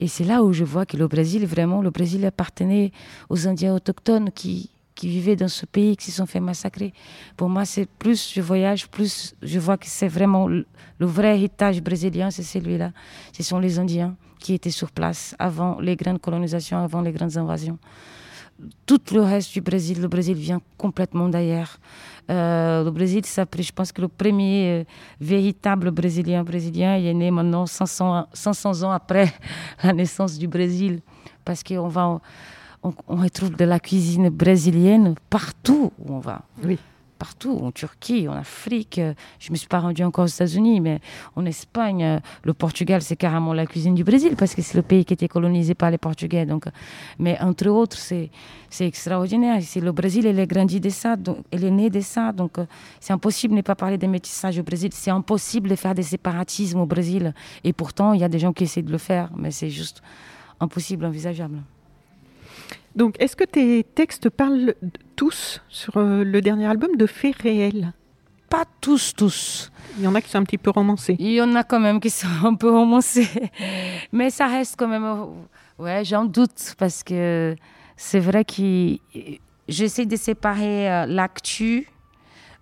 [0.00, 2.92] Et c'est là où je vois que le Brésil, vraiment, le Brésil appartenait
[3.28, 4.70] aux Indiens autochtones qui,
[5.02, 6.92] vivaient dans ce pays, qui se sont fait massacrer.
[7.36, 10.64] Pour moi, c'est plus je voyage, plus je vois que c'est vraiment le
[11.00, 12.92] vrai héritage brésilien, c'est celui-là.
[13.32, 17.36] Ce sont les Indiens qui étaient sur place avant les grandes colonisations, avant les grandes
[17.36, 17.78] invasions.
[18.86, 21.78] Tout le reste du Brésil, le Brésil vient complètement d'ailleurs.
[22.28, 24.84] Le Brésil, ça, je pense que le premier euh,
[25.20, 29.32] véritable Brésilien brésilien, il est né maintenant 500, 500 ans après
[29.82, 31.00] la naissance du Brésil,
[31.44, 32.20] parce qu'on va,
[32.82, 36.42] on, retrouve de la cuisine brésilienne partout où on va.
[36.64, 36.78] Oui
[37.18, 39.00] partout, en Turquie, en Afrique.
[39.38, 41.00] Je ne me suis pas rendue encore aux États-Unis, mais
[41.36, 45.04] en Espagne, le Portugal, c'est carrément la cuisine du Brésil parce que c'est le pays
[45.04, 46.46] qui était colonisé par les Portugais.
[46.46, 46.64] Donc,
[47.18, 48.30] mais entre autres, c'est,
[48.70, 49.60] c'est extraordinaire.
[49.62, 52.32] C'est le Brésil, il est grandi de ça, donc, il est né de ça.
[52.32, 52.56] Donc,
[53.00, 54.90] c'est impossible de ne pas parler de métissage au Brésil.
[54.92, 57.34] C'est impossible de faire des séparatismes au Brésil.
[57.64, 60.02] Et pourtant, il y a des gens qui essaient de le faire, mais c'est juste
[60.60, 61.58] impossible, envisageable.
[62.96, 64.74] Donc, est-ce que tes textes parlent
[65.18, 67.92] tous sur euh, le dernier album de faits réels
[68.48, 69.72] Pas tous, tous.
[69.98, 71.16] Il y en a qui sont un petit peu romancés.
[71.18, 73.28] Il y en a quand même qui sont un peu romancés.
[74.12, 75.04] Mais ça reste quand même.
[75.04, 75.24] euh,
[75.76, 77.56] Ouais, j'en doute parce que
[77.96, 78.96] c'est vrai que
[79.68, 81.88] j'essaie de séparer euh, l'actu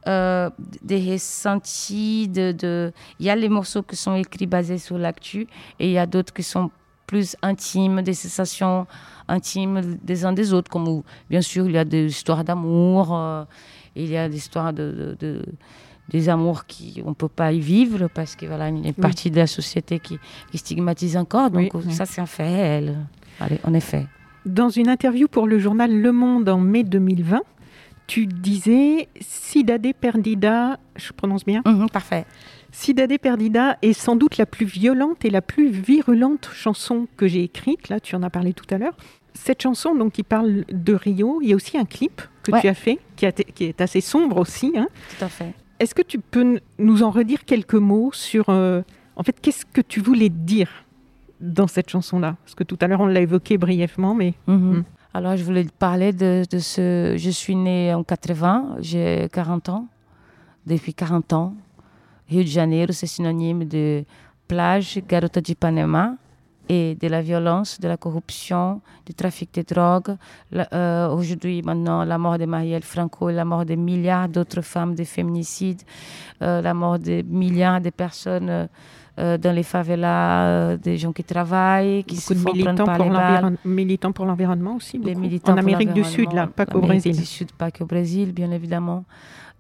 [0.07, 0.48] euh,
[0.82, 2.28] des ressentis.
[2.28, 2.90] De, de...
[3.20, 5.46] Il y a les morceaux qui sont écrits basés sur l'actu
[5.78, 6.70] et il y a d'autres qui sont
[7.07, 8.86] plus intimes, des sensations
[9.28, 10.70] intimes des uns des autres.
[10.70, 13.44] Comme où, bien sûr, il y a des histoires d'amour, euh,
[13.94, 15.44] il y a des histoires de, de- de-
[16.09, 18.94] des amours qui on peut pas y vivre parce que voilà, il y a une
[18.94, 20.18] partie de la société qui,
[20.50, 21.50] qui stigmatise encore.
[21.50, 21.92] Donc Oui, oui.
[21.94, 22.96] ça, c'est un fait réel.
[23.40, 24.07] Allez, en effet.
[24.44, 27.40] Dans une interview pour le journal Le Monde en mai 2020,
[28.07, 32.24] tu disais Cidade Perdida, je prononce bien, Mhm, parfait.
[32.78, 37.42] Cidade Perdida est sans doute la plus violente et la plus virulente chanson que j'ai
[37.42, 37.88] écrite.
[37.88, 38.94] Là, tu en as parlé tout à l'heure.
[39.32, 42.60] Cette chanson, donc, qui parle de Rio, il y a aussi un clip que Ouais.
[42.60, 44.74] tu as fait, qui, a été- qui est assez sombre aussi.
[44.76, 44.88] hein.
[45.18, 45.54] Tout à fait.
[45.80, 48.82] Est-ce que tu peux nous en redire quelques mots sur, euh,
[49.16, 50.68] en fait, qu'est-ce que tu voulais dire
[51.40, 52.36] dans cette chanson-là?
[52.44, 54.54] Parce que tout à l'heure, on l'a évoqué brièvement, mais Mhm.
[54.80, 54.84] Mm.
[55.14, 57.14] Alors, je voulais parler de, de ce.
[57.16, 59.88] Je suis née en 80, j'ai 40 ans.
[60.66, 61.54] Depuis 40 ans,
[62.28, 64.04] Rio de Janeiro, c'est synonyme de
[64.48, 66.16] plage, garota de Ipanema,
[66.68, 70.16] et de la violence, de la corruption, du trafic de drogue.
[70.54, 75.04] Euh, Aujourd'hui, maintenant, la mort de Marielle Franco, la mort de milliards d'autres femmes, des
[75.04, 75.82] féminicides,
[76.42, 78.68] euh, la mort de milliards de personnes
[79.18, 82.84] euh, dans les favelas, des gens qui travaillent, qui beaucoup se de font prendre militants
[82.84, 84.98] par pour, les militants pour l'environnement aussi.
[84.98, 85.20] les beaucoup.
[85.20, 87.16] militants en Amérique du Sud, là, pas qu'au Brésil.
[87.16, 89.04] du Sud, pas qu'au Brésil, bien évidemment.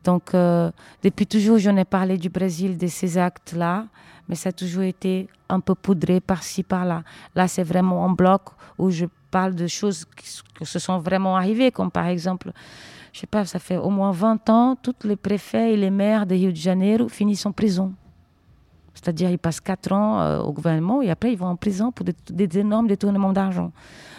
[0.06, 0.70] Donc, euh,
[1.02, 3.86] depuis toujours, j'en ai parlé du Brésil, de ces actes-là,
[4.28, 7.02] mais ça a toujours été un peu poudré par-ci, par-là.
[7.34, 8.42] Là, c'est vraiment en bloc
[8.78, 12.52] où je parle de choses qui, se sont vraiment arrivées, comme par exemple,
[13.12, 16.24] je sais pas, ça fait au moins 20 ans, tous les préfets et les maires
[16.24, 17.92] de Rio de Janeiro finissent en prison.
[18.94, 22.06] C'est-à-dire, ils passent 4 ans euh, au gouvernement et après, ils vont en prison pour
[22.06, 23.72] des, énormes détournements d'argent.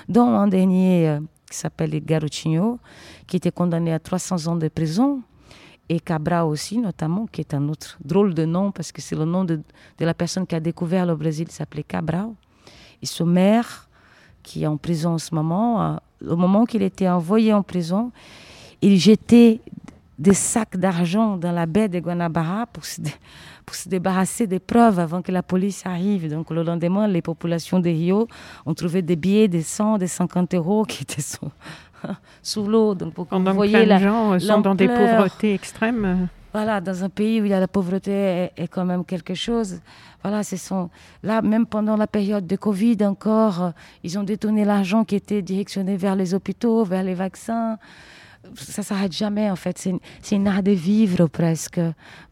[0.09, 1.19] Dont un dernier euh,
[1.49, 2.77] qui s'appelle Garotinho,
[3.25, 5.21] qui était condamné à 300 ans de prison.
[5.89, 9.25] Et Cabral aussi, notamment, qui est un autre drôle de nom, parce que c'est le
[9.25, 12.29] nom de, de la personne qui a découvert le Brésil, il s'appelait Cabral.
[13.01, 13.87] Et ce maire,
[14.43, 15.95] qui est en prison en ce moment, euh,
[16.29, 18.11] au moment qu'il était envoyé en prison,
[18.81, 19.61] il jetait
[20.17, 23.01] des sacs d'argent dans la baie de Guanabara pour se,
[23.87, 26.29] débarrasser des preuves avant que la police arrive.
[26.29, 28.27] Donc le lendemain, les populations de Rio
[28.65, 31.51] ont trouvé des billets de 100, de 50 euros qui étaient sous,
[32.43, 32.95] sous l'eau.
[32.95, 34.87] Donc pour que vous Pendant que voyez plein de la, gens euh, sont dans des
[34.87, 36.27] pauvretés extrêmes.
[36.53, 39.33] voilà, dans un pays où il y a la pauvreté est, est quand même quelque
[39.33, 39.79] chose.
[40.23, 40.89] Voilà, ce sont
[41.23, 43.69] là même pendant la période de Covid encore, euh,
[44.03, 47.77] ils ont détourné l'argent qui était directionné vers les hôpitaux, vers les vaccins.
[48.55, 49.77] Ça s'arrête jamais en fait.
[49.77, 51.79] C'est une- art de vivre presque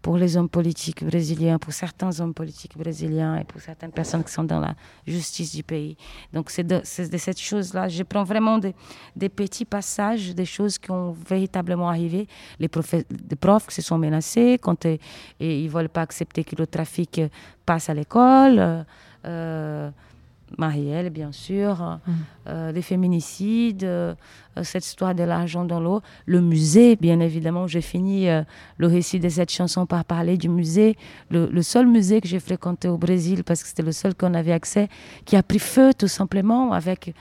[0.02, 4.32] pour les hommes politiques brésiliens, pour certains hommes politiques brésiliens et pour certaines personnes qui
[4.32, 5.98] sont dans la justice du pays.
[6.34, 7.88] Donc c'est de, cette chose-là.
[7.90, 12.28] Je prends vraiment des, petits passages, des choses qui ont véritablement arrivé.
[12.60, 14.98] Les, profs, qui se sont menacés quand euh,
[15.40, 17.22] et ils veulent pas accepter que le trafic
[17.66, 18.60] passe à l'école.
[18.60, 18.84] euh,
[19.26, 19.90] euh,
[20.58, 22.00] Marielle, bien sûr,
[22.48, 24.14] euh, les féminicides, euh,
[24.58, 27.68] euh, cette histoire de l'argent dans l'eau, le musée, bien évidemment.
[27.68, 28.44] J'ai fini euh,
[28.78, 30.96] le récit de cette chanson par parler du musée,
[31.30, 34.34] le, le seul musée que j'ai fréquenté au Brésil, parce que c'était le seul qu'on
[34.34, 34.88] avait accès,
[35.26, 37.14] qui a pris feu tout simplement avec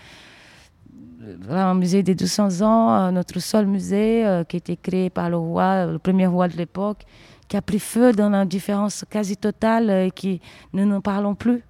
[1.23, 5.11] euh, un musée de 200 ans, euh, notre seul musée euh, qui a été créé
[5.11, 7.05] par le roi, le premier roi de l'époque,
[7.49, 10.41] qui a pris feu dans l'indifférence quasi totale euh, et qui
[10.73, 11.63] ne nous parlons plus.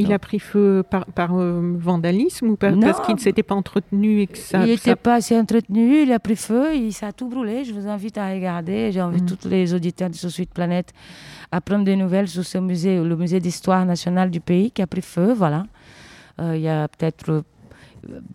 [0.00, 2.80] Il a pris feu par, par, euh, vandalisme ou par- Non.
[2.86, 4.58] parce qu'il ne s'était pas entretenu et que ça.
[4.58, 7.64] il ça- n'était pas assez entretenu, il a pris feu, il, ça a tout brûlé.
[7.64, 8.92] Je vous invite à regarder.
[8.92, 9.36] J'invite Mm.
[9.36, 10.92] tous les auditeurs de ce Suite Planète
[11.50, 14.86] à prendre des nouvelles sur ce musée, le musée d'histoire nationale du pays qui a
[14.86, 15.32] pris feu.
[15.32, 15.64] Voilà.
[16.40, 17.42] Euh, il y a peut-être euh,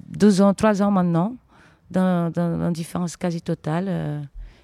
[0.09, 1.35] deux ans, trois ans maintenant,
[1.89, 3.87] dans, dans l'indifférence quasi totale.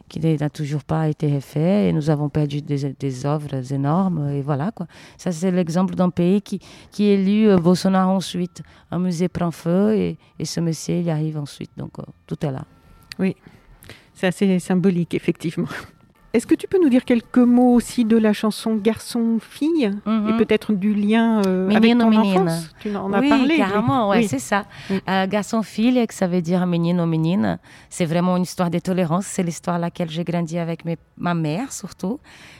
[0.09, 4.71] Qui n'a toujours pas été refait et nous avons perdu des, œuvres énormes et voilà
[4.71, 4.87] quoi.
[5.17, 6.59] Ça c'est l'exemple d'un pays qui,
[6.91, 8.61] qui élu euh, Bolsonaro ensuite.
[8.91, 12.51] Un musée prend feu et, et ce monsieur il arrive ensuite donc euh, tout est
[12.51, 12.65] là.
[14.13, 15.67] C'est assez symbolique, effectivement.
[16.31, 20.37] Est-ce que tu peux nous dire quelques mots aussi de la chanson Garçon-fille et Mhm.
[20.37, 22.69] peut-être du lien euh, avec ton enfance?
[22.79, 23.47] Tu en as oui, parlé.
[23.49, 23.57] oui.
[23.57, 24.27] carrément, ouais, Oui.
[24.27, 24.65] c'est ça.
[24.91, 25.01] Oui.
[25.09, 27.57] Euh, Garçon-fille, que ça veut dire menino, menine,
[27.89, 29.25] c'est vraiment une histoire de tolérance.
[29.25, 32.19] C'est l'histoire à laquelle j'ai grandi avec mes- ma mère, surtout,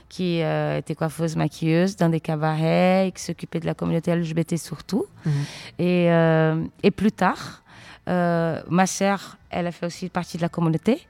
[0.09, 4.57] qui euh, était coiffeuse, maquilleuse dans des cabarets, et qui s'occupait de la communauté LGBT
[4.57, 5.05] surtout.
[5.25, 5.31] Mhm.
[5.77, 7.61] Et, euh, et plus tard,
[8.09, 11.07] ma sœur, elle a fait aussi partie de la communauté.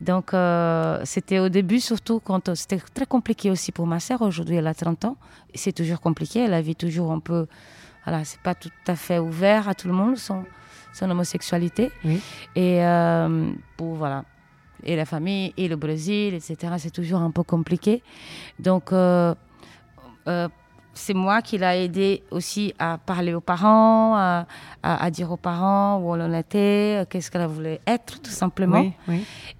[0.00, 0.32] Donc,
[1.04, 4.22] c'était au début, surtout quand c'était très compliqué aussi pour ma sœur.
[4.22, 5.16] Aujourd'hui, elle a 30 ans.
[5.54, 6.40] C'est toujours compliqué.
[6.40, 7.46] Elle vit toujours un peu.
[8.04, 10.44] Voilà, c'est pas tout à fait ouvert à tout le monde, son,
[10.92, 11.92] son homosexualité.
[12.56, 12.80] Et
[13.76, 14.24] pour, voilà,
[14.84, 16.74] et la famille, et le Brésil, etc.
[16.78, 18.02] C'est toujours un peu compliqué.
[18.58, 19.34] Donc, euh,
[20.28, 20.48] euh,
[20.94, 24.44] c'est moi qui l'ai aidé aussi à parler aux parents,
[24.82, 28.92] à, dire aux parents où on en était, euh, qu'est-ce qu'elle voulait être, tout simplement.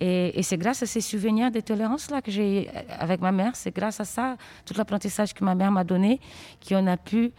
[0.00, 2.68] Et, c'est grâce à ces souvenirs de tolérance-là que j'ai
[2.98, 6.20] avec ma mère, c'est grâce à ça, tout l'apprentissage que ma mère m'a donné,
[6.66, 7.32] qu'on a pu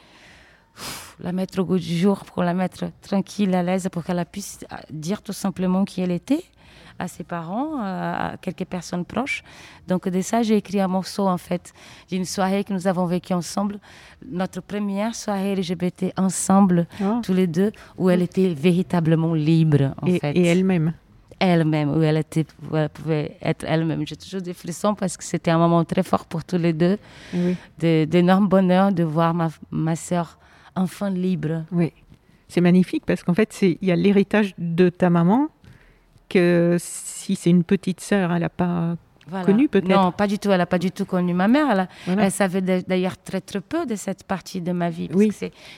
[1.19, 4.59] la mettre au goût du jour, pour la mettre tranquille, à l'aise, pour qu'elle puisse
[4.89, 6.43] dire tout simplement qui elle était
[6.99, 9.43] à ses parents, à quelques personnes proches.
[9.87, 11.73] Donc de ça, j'ai écrit un morceau en fait
[12.09, 13.79] d'une soirée que nous avons vécue ensemble,
[14.29, 17.21] notre première soirée LGBT ensemble, ah.
[17.23, 20.37] tous les deux, où elle était véritablement libre en et, fait.
[20.37, 20.93] Et elle-même
[21.41, 24.05] elle-même, où elle, était, elle pouvait être elle-même.
[24.05, 26.99] J'ai toujours des frissons parce que c'était un moment très fort pour tous les deux,
[27.33, 27.57] oui.
[27.79, 30.37] d'énorme bonheur de voir ma, ma sœur
[30.75, 31.63] enfin libre.
[31.71, 31.93] Oui,
[32.47, 35.49] c'est magnifique parce qu'en fait, il y a l'héritage de ta maman,
[36.31, 38.95] que si c'est une petite sœur, elle n'a pas
[39.45, 40.51] connu peut-être Non, pas du tout.
[40.51, 41.87] Elle n'a pas du tout connu ma mère.
[42.07, 45.07] Elle, savait d'ailleurs très très peu de cette partie de ma vie.
[45.07, 45.31] Parce oui.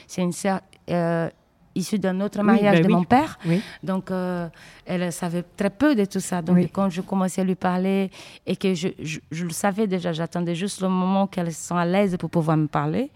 [0.06, 1.28] c'est une sœur euh,
[1.74, 3.38] issue d'un autre mariage bah de mon père.
[3.82, 4.48] Donc, euh,
[4.86, 6.42] elle savait très peu de tout ça.
[6.42, 8.10] Donc, quand je commençais à lui parler
[8.46, 12.16] et que je, je le savais déjà, j'attendais juste le moment qu'elle soit à l'aise
[12.16, 13.10] pour pouvoir me parler.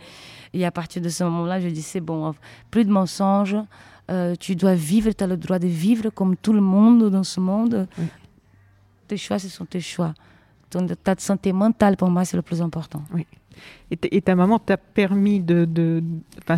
[0.55, 2.34] Et à partir de ce moment-là, je dis c'est bon,
[2.70, 3.57] plus de mensonges.
[4.11, 7.25] Euh, tu dois vivre, tu as le droit de vivre comme tout le monde dans
[7.25, 7.87] ce monde.
[9.07, 10.15] Tes choix, ce sont tes choix.
[10.71, 13.03] Ton état de santé mentale, pour moi, c'est le plus important.
[13.13, 13.27] Oui.
[13.91, 16.03] Et, ta maman t'a permis de,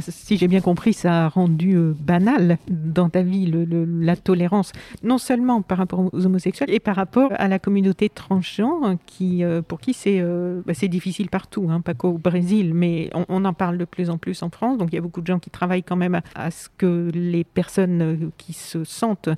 [0.01, 4.73] si j'ai bien compris, ça a rendu euh, banal dans ta vie la tolérance,
[5.05, 9.63] non seulement par rapport aux homosexuels, et par rapport à la communauté transgenre, qui, euh,
[9.63, 13.79] pour qui c'est euh, bah, difficile partout, hein, pas qu'au Brésil, mais on, en parle
[13.79, 14.79] de plus en plus en France.
[14.79, 17.45] Donc il y a beaucoup de gens qui travaillent quand même à ce que les
[17.45, 19.31] personnes qui se sentent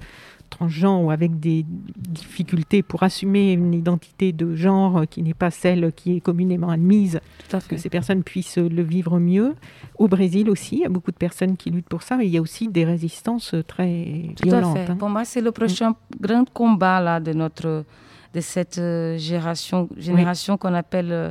[0.53, 1.65] transgenres ou avec des
[1.97, 7.21] difficultés pour assumer une identité de genre qui n'est pas celle qui est communément admise,
[7.69, 9.55] que ces personnes puissent le vivre mieux.
[9.99, 12.33] Au Brésil aussi, il y a beaucoup de personnes qui luttent pour ça, mais il
[12.33, 14.77] y a aussi des résistances très Tout violentes.
[14.77, 14.93] À fait.
[14.93, 14.97] Hein.
[14.97, 17.85] Pour moi, c'est le prochain grand combat là, de, notre,
[18.35, 21.31] de cette euh, génération, génération qu'on appelle euh,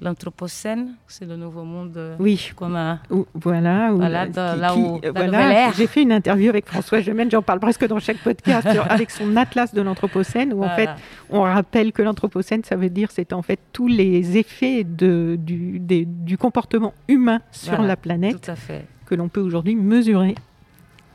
[0.00, 2.50] l'Anthropocène, c'est le nouveau monde euh, oui.
[2.56, 2.98] qu'on a.
[3.34, 7.86] voilà, voilà là où voilà, J'ai fait une interview avec François Gemène, j'en parle presque
[7.86, 10.90] dans chaque podcast, avec son atlas de l'Anthropocène, où en fait
[11.30, 15.78] on rappelle que l'Anthropocène, ça veut dire c'est en fait tous les effets de, du,
[15.80, 18.86] du comportement humain sur la planète tout à fait.
[19.06, 20.34] que l'on peut aujourd'hui mesurer.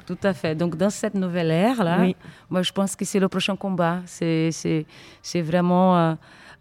[0.09, 0.55] Tout à fait.
[0.55, 2.03] Donc, dans cette nouvelle ère, là,
[2.49, 3.99] moi, je pense que c'est le prochain combat.
[4.05, 4.51] C'est
[5.35, 5.97] vraiment.
[5.97, 6.15] Euh, euh,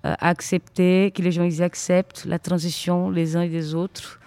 [0.04, 4.18] accepter, que les gens acceptent la transition les uns et des autres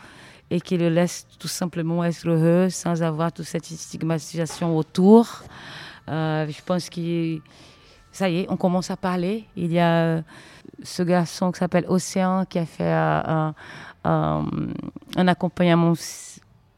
[0.52, 5.44] et qu'ils le laissent tout simplement être heureux sans avoir toute cette stigmatisation autour.
[6.10, 7.40] Euh, je pense que
[8.12, 9.46] ça y est, on commence à parler.
[9.56, 10.22] Il y a euh,
[10.84, 13.54] ce garçon qui s'appelle Océan qui a fait un
[15.16, 15.94] accompagnement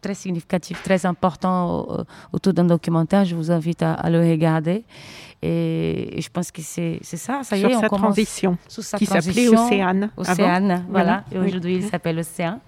[0.02, 3.26] très significatif, très important autour d'un documentaire.
[3.26, 4.84] Je vous invite à, le regarder.
[5.46, 7.42] Et, je pense que c'est ça.
[7.44, 10.10] Ça y est, on sa commence transition, sur sa qui s'appelait Océane.
[10.16, 11.26] Océane, voilà.
[11.32, 12.62] Et aujourd'hui, il s'appelle Océan.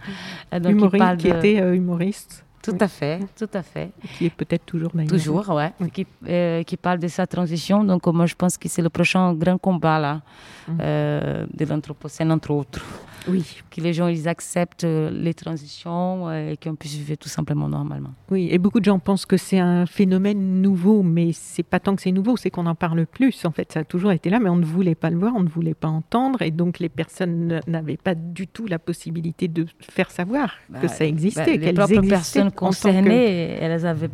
[0.51, 2.43] Donc, Humoriste, il parle qui était euh, humoriste.
[2.61, 3.91] Tout à fait, tout à fait.
[4.17, 5.11] Qui est peut-être toujours d'ailleurs.
[5.11, 5.71] Toujours, ouais.
[5.93, 7.83] Qui, euh, qui, parle de sa transition.
[7.83, 10.21] Donc, moi, je pense que c'est le prochain grand combat là,
[10.67, 10.77] mm.
[10.81, 12.83] euh, de l'Anthropocène, entre autres.
[13.27, 13.61] Oui.
[13.71, 17.67] Que les gens ils acceptent euh, les transitions euh, et qu'on puisse vivre tout simplement
[17.67, 18.13] normalement.
[18.29, 21.95] Oui, et beaucoup de gens pensent que c'est un phénomène nouveau, mais c'est pas tant
[21.95, 23.45] que c'est nouveau, c'est qu'on en parle plus.
[23.45, 25.43] En fait, ça a toujours été là, mais on ne voulait pas le voir, on
[25.43, 29.65] ne voulait pas entendre, et donc les personnes n'avaient pas du tout la possibilité de
[29.79, 34.09] faire savoir que bah, ça existait, bah, qu'elles Les personnes concernées, elles avaient,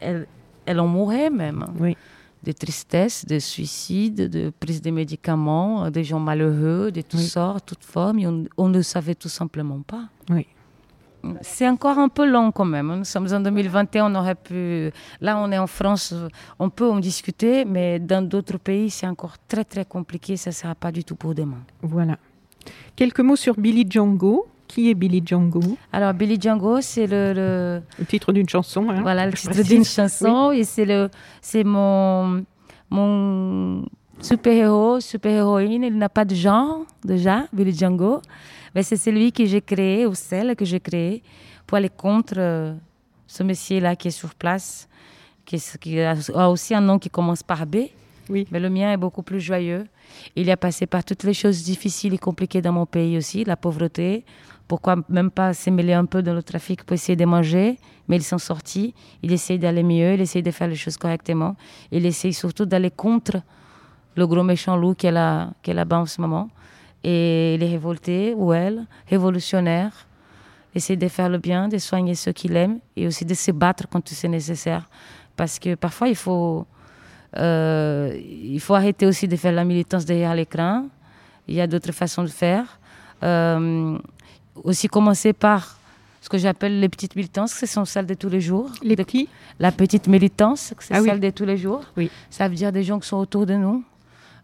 [0.00, 0.26] elles,
[0.66, 1.64] elles en mouraient même.
[1.78, 1.96] Oui
[2.42, 7.84] de tristesse, de suicide, de prise de médicaments, des gens malheureux, de toutes sortes, toutes
[7.84, 8.46] formes.
[8.56, 10.08] on, ne savait tout simplement pas.
[10.30, 10.46] Oui.
[11.40, 12.94] C'est encore un peu long quand même.
[12.96, 14.90] Nous sommes en 2021, on aurait pu.
[15.20, 16.14] Là, on est en France,
[16.58, 20.36] on peut en discuter, mais dans d'autres pays, c'est encore très très compliqué.
[20.36, 21.60] Ça ne sera pas du tout pour demain.
[21.82, 22.18] Voilà.
[22.96, 24.46] Quelques mots sur Billy Django.
[24.68, 25.60] Qui est Billy Django
[25.92, 28.88] Alors, Billy Django, c'est le, le, titre d'une chanson.
[28.90, 30.52] Hein, voilà, le titre d'une chanson.
[30.52, 31.08] Et c'est, le,
[31.40, 32.44] c'est mon,
[32.90, 33.84] mon
[34.20, 35.84] super-héros, super-héroïne.
[35.84, 38.20] Il n'a pas de genre, déjà, Billy Django.
[38.74, 41.22] Mais c'est celui que j'ai créé, ou celle que j'ai créée,
[41.66, 42.74] pour aller contre euh,
[43.26, 44.88] ce monsieur-là qui est sur place,
[45.44, 47.76] qui, a aussi un nom qui commence par B.
[48.28, 48.46] Oui.
[48.50, 49.86] Mais le mien est beaucoup plus joyeux.
[50.36, 53.56] Il a passé par toutes les choses difficiles et compliquées dans mon pays aussi, la
[53.56, 54.24] pauvreté.
[54.68, 57.78] Pourquoi même pas s'émêler un peu dans le trafic pour essayer de manger?
[58.06, 58.94] Mais ils sont sortis.
[59.22, 61.56] Il essaye d'aller mieux, il essaye de faire les choses correctement.
[61.90, 63.40] Il essaye surtout d'aller contre
[64.14, 66.50] le gros méchant loup est là, qui est là-bas en ce moment.
[67.04, 69.92] Et il est révolté, ou elle, révolutionnaire.
[70.74, 73.84] Essaye de faire le bien, de soigner ceux qu'il aime et aussi de se battre
[73.88, 74.88] quand c'est nécessaire.
[75.36, 76.66] Parce que parfois, il faut,
[77.36, 80.88] euh, il faut arrêter aussi de faire la militance derrière l'écran.
[81.46, 82.78] Il y a d'autres façons de faire.
[83.22, 83.98] Euh,
[84.64, 85.78] aussi commencer par
[86.20, 88.70] ce que j'appelle les petites militances, ce sont celles de tous les jours.
[88.82, 89.28] Les petits
[89.58, 91.82] La petite militance, c'est ah celle de tous les jours.
[91.96, 92.10] Oui.
[92.28, 93.84] Ça veut dire des gens qui sont autour de nous.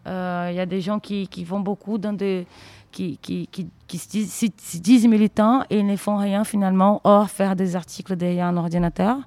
[0.07, 2.45] Euh, il y a des gens qui, qui vont beaucoup dans des,
[2.95, 7.55] qui, qui, qui, qui se, disent, militants et ils ne font rien finalement, hors faire
[7.55, 9.17] des articles derrière un ordinateur.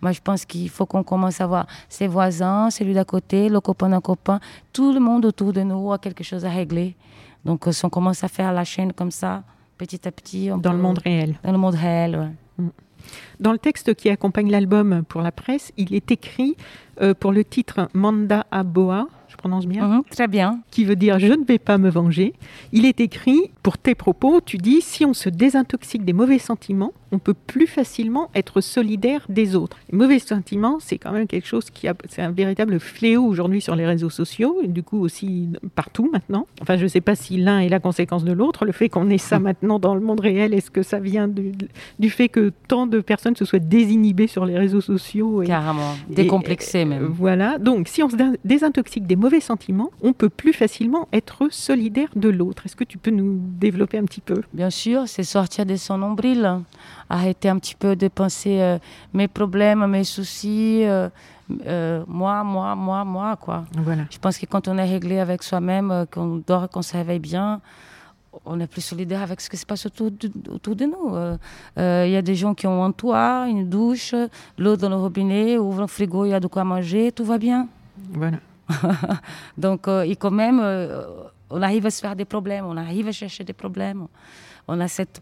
[0.00, 3.60] Moi, je pense qu'il faut qu'on commence à voir ses voisins, celui d'à côté, le
[3.60, 4.40] copain d'un copain,
[4.72, 6.96] tout le monde autour de nous a quelque chose à régler.
[7.44, 9.42] Donc, euh, si on commence à faire la chaîne comme ça,
[9.80, 10.50] petit à petit.
[10.62, 11.38] dans le monde réel.
[11.42, 12.32] Dans le monde réel.
[12.58, 12.68] Mm.
[13.40, 16.56] Dans le texte qui accompagne l'album pour la presse, il est écrit
[17.00, 19.06] euh, pour le titre Manda Aboa,
[19.40, 20.60] prononce bien mhm, Très bien.
[20.70, 22.34] Qui veut dire je ne vais pas me venger.
[22.72, 26.92] Il est écrit, pour tes propos, tu dis si on se désintoxique des mauvais sentiments,
[27.12, 29.78] on peut plus facilement être solidaire des autres.
[29.90, 33.60] Les mauvais sentiments, c'est quand même quelque chose qui a, c'est un véritable fléau aujourd'hui
[33.60, 36.46] sur les réseaux sociaux et du coup aussi partout maintenant.
[36.60, 38.64] Enfin, je ne sais pas si l'un est la conséquence de l'autre.
[38.64, 41.52] Le fait qu'on ait ça maintenant dans le monde réel, est-ce que ça vient du,
[41.98, 45.94] du fait que tant de personnes se soient désinhibées sur les réseaux sociaux et, Carrément,
[46.08, 47.06] décomplexées même.
[47.06, 47.58] Voilà.
[47.58, 52.28] Donc, si on se désintoxique des mauvais sentiments, on peut plus facilement être solidaire de
[52.28, 52.66] l'autre.
[52.66, 54.42] Est-ce que tu peux nous développer un petit peu?
[54.52, 56.60] Bien sûr, c'est sortir de son nombril
[57.10, 58.78] arrêter un petit peu de penser euh,
[59.12, 61.08] mes problèmes, mes soucis, euh,
[61.66, 63.64] euh, moi, moi, moi, moi, quoi.
[63.76, 64.04] Voilà.
[64.08, 67.60] Je pense que quand on est réglé avec soi-même, qu'on dort, qu'on se réveille bien,
[68.44, 71.16] on est plus solidaire avec ce qui se passe autour de, autour de nous.
[71.76, 74.14] Il y a des gens qui ont un toit, une douche,
[74.56, 77.38] l'eau dans le robinet, ouvre le frigo, il y a de quoi manger, tout va
[77.38, 77.66] bien.
[78.12, 78.38] Voilà.
[79.58, 80.62] Donc, et quand même,
[81.50, 84.06] on arrive à se faire des problèmes, on arrive à chercher des problèmes.
[84.68, 85.20] On a cette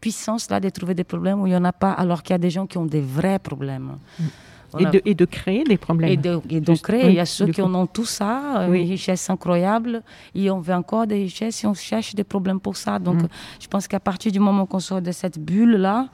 [0.00, 2.38] puissance-là de trouver des problèmes où il n'y en a pas, alors qu'il y a
[2.38, 3.98] des gens qui ont des vrais problèmes.
[4.78, 6.10] Et, de, et, de, créer des problèmes.
[6.10, 7.08] Et de, et créer.
[7.08, 10.02] il y a ceux qui en ont tout ça, une richesse incroyable,
[10.34, 12.98] et on veut encore des richesses et on cherche des problèmes pour ça.
[12.98, 13.28] Donc, mm.
[13.60, 16.08] je pense qu'à partir du moment qu'on sort de cette bulle-là,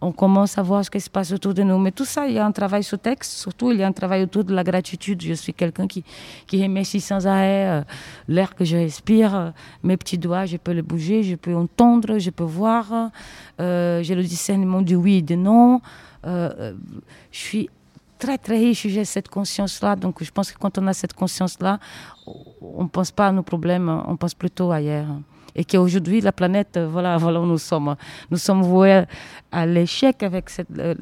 [0.00, 1.78] on commence à voir ce qui se passe autour de nous.
[1.78, 3.92] Mais tout ça, il y a un travail sous texte, surtout il y a un
[3.92, 5.22] travail autour de la gratitude.
[5.22, 6.04] Je suis quelqu'un qui,
[6.46, 7.82] qui remercie sans arrêt euh,
[8.28, 9.50] l'air que je respire, euh,
[9.82, 13.10] mes petits doigts, je peux les bouger, je peux entendre, je peux voir,
[13.60, 15.80] euh, j'ai le discernement du oui et du non.
[16.24, 16.74] je
[17.30, 17.70] suis
[18.18, 19.96] très très riche, j'ai cette conscience-là.
[19.96, 21.78] Donc je pense que quand on a cette conscience-là,
[22.60, 25.06] on ne pense pas à nos problèmes, on pense plutôt ailleurs
[25.56, 27.96] et qu'aujourd'hui, la planète, euh, voilà, voilà où nous sommes.
[28.30, 29.04] Nous sommes voués
[29.50, 30.94] à l'échec avec cette, euh,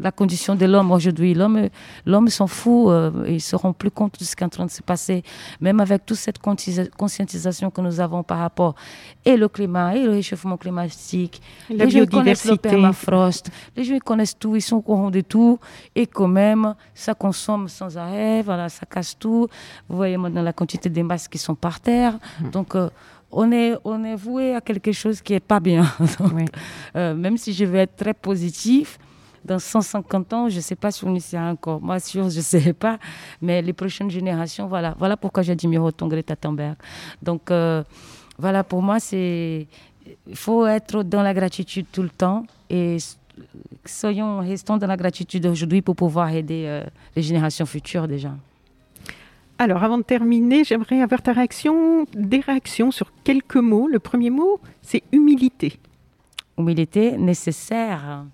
[0.00, 1.32] la condition de l'homme aujourd'hui.
[1.32, 1.68] L'homme,
[2.04, 4.50] l'homme s'en fout, euh, ils ne se rend plus compte de ce qui est en
[4.50, 5.22] train de se passer.
[5.60, 8.74] Même avec toute cette conscientisation que nous avons par rapport
[9.24, 13.98] et le climat, et le réchauffement climatique, la les gens connaissent le permafrost, les gens
[13.98, 15.60] connaissent tout, ils sont au courant de tout,
[15.94, 19.46] et quand même, ça consomme sans arrêt, voilà, ça casse tout.
[19.88, 22.18] Vous voyez maintenant la quantité des masques qui sont par terre.
[22.40, 22.50] Mmh.
[22.50, 22.74] Donc,
[23.30, 25.84] on est, on est voué à quelque chose qui n'est pas bien.
[26.96, 28.98] Euh, même si je veux être très positif,
[29.44, 31.80] dans 150 ans, je ne sais pas si on y sera encore.
[31.80, 32.98] Moi, sûr, je ne sais pas.
[33.40, 34.94] Mais les prochaines générations, voilà.
[34.98, 36.76] Voilà pourquoi j'admire autant Greta Thunberg.
[37.22, 37.82] Donc, euh,
[38.38, 39.66] voilà, pour moi, c'est...
[40.26, 42.46] Il faut être dans la gratitude tout le temps.
[42.70, 42.96] Et
[43.84, 48.34] soyons, restons dans la gratitude aujourd'hui pour pouvoir aider euh, les générations futures déjà.
[49.58, 53.88] Alors, avant de terminer, j'aimerais avoir ta réaction, des réactions sur quelques mots.
[53.88, 55.78] Le premier mot, c'est humilité.
[56.56, 58.24] Humilité nécessaire.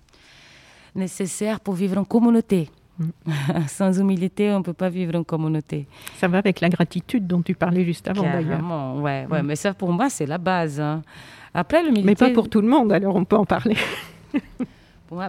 [0.93, 2.69] Nécessaire pour vivre en communauté.
[2.99, 3.05] Mm.
[3.67, 5.87] Sans humilité, on ne peut pas vivre en communauté.
[6.17, 8.95] Ça va avec la gratitude dont tu parlais juste avant d'ailleurs.
[8.97, 9.45] Ouais, ouais, mm.
[9.45, 10.79] mais ça pour moi, c'est la base.
[10.79, 11.01] Hein.
[11.53, 12.05] Après, l'humilité.
[12.05, 13.77] Mais pas pour tout le monde, alors on peut en parler.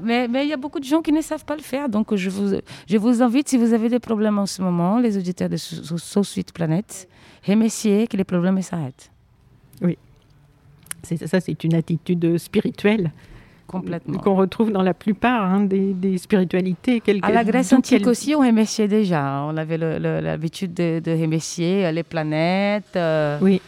[0.02, 1.88] Mais, il y a beaucoup de gens qui ne savent pas le faire.
[1.88, 2.56] Donc, je vous,
[2.88, 6.22] je vous invite, si vous avez des problèmes en ce moment, les auditeurs de So
[6.22, 7.08] Suite Planète,
[7.46, 9.10] remerciez que les problèmes s'arrêtent.
[9.82, 9.98] Oui.
[11.26, 13.12] Ça, c'est une attitude spirituelle.
[13.66, 14.18] Complètement.
[14.18, 17.02] Qu'on retrouve dans la plupart hein, des, des, spiritualités.
[17.22, 19.42] À la Grèce antique aussi, on remerciait déjà.
[19.42, 23.60] On avait l'habitude de, de, remercier les planètes, euh, oui.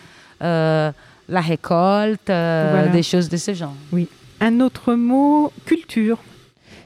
[0.43, 0.93] Euh,
[1.29, 3.75] la récolte, euh, des choses de ce genre.
[3.93, 4.09] Oui.
[4.41, 6.19] Un autre mot, culture.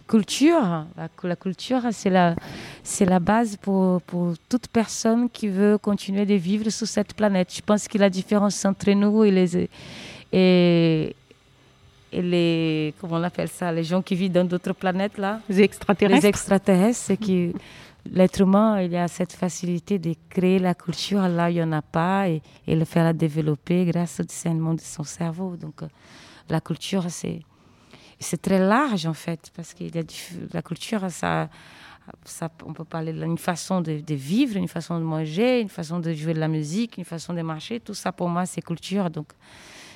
[0.09, 0.87] culture,
[1.23, 2.35] la, culture, c'est la,
[2.83, 7.55] c'est la base pour, pour toute personne qui veut continuer de vivre sur cette planète.
[7.55, 9.69] Je pense que la différence entre nous et les,
[10.33, 11.17] et,
[12.13, 15.63] et les, comment on appelle ça, les gens qui vivent dans d'autres planètes là, les
[15.63, 17.53] extraterrestres, les extraterrestres, c'est que
[18.11, 21.83] l'être humain, il a cette facilité de créer la culture là il n'y en a
[21.83, 25.57] pas et, et le faire la développer grâce au discernement de son cerveau.
[25.57, 25.87] Donc, euh,
[26.53, 27.41] la culture, c'est
[28.23, 29.85] c'est très large en fait, parce que
[30.53, 31.49] la culture, ça,
[32.25, 36.13] ça, on peut parler d'une façon de, vivre, une façon de manger, une façon de
[36.13, 37.81] jouer de la musique, une façon de marcher.
[37.81, 39.11] Tout ça, pour moi, c'est culture.
[39.11, 39.33] Donc,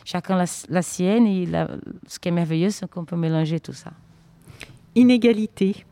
[0.05, 1.27] chacun la, sienne.
[1.27, 1.49] Et
[2.07, 3.93] ce qui est merveilleux, c'est qu'on peut mélanger tout ça.
[4.95, 5.85] Inégalité.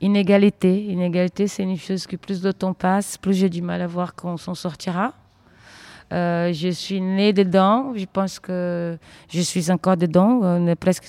[0.00, 0.84] Inégalité.
[0.84, 4.14] Inégalité, c'est une chose que plus de temps passe, plus j'ai du mal à voir
[4.14, 5.14] qu'on s'en sortira.
[6.12, 7.92] Euh, je suis née dedans.
[7.96, 8.96] Je pense que
[9.28, 11.08] je suis encore dedans, euh, presque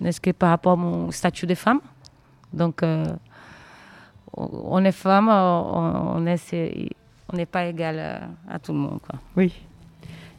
[0.00, 1.80] n'est-ce que par rapport à mon statut de femme.
[2.52, 3.04] Donc, euh,
[4.36, 9.00] on est femme, on n'est pas égal à, tout le monde.
[9.00, 9.18] Quoi.
[9.36, 9.52] Oui.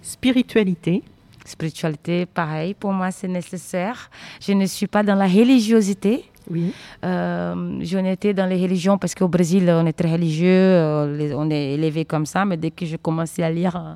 [0.02, 1.04] Spiritualité.
[1.44, 4.10] Spiritualité, pareil, pour moi, c'est nécessaire.
[4.42, 6.26] Je ne suis pas dans la religiosité.
[6.50, 6.74] Oui.
[7.04, 11.50] Euh, J'en étais dans les religions parce qu'au Brésil, on est très religieux, euh, on
[11.50, 13.96] est élevé comme ça, mais dès que je commençais à lire euh,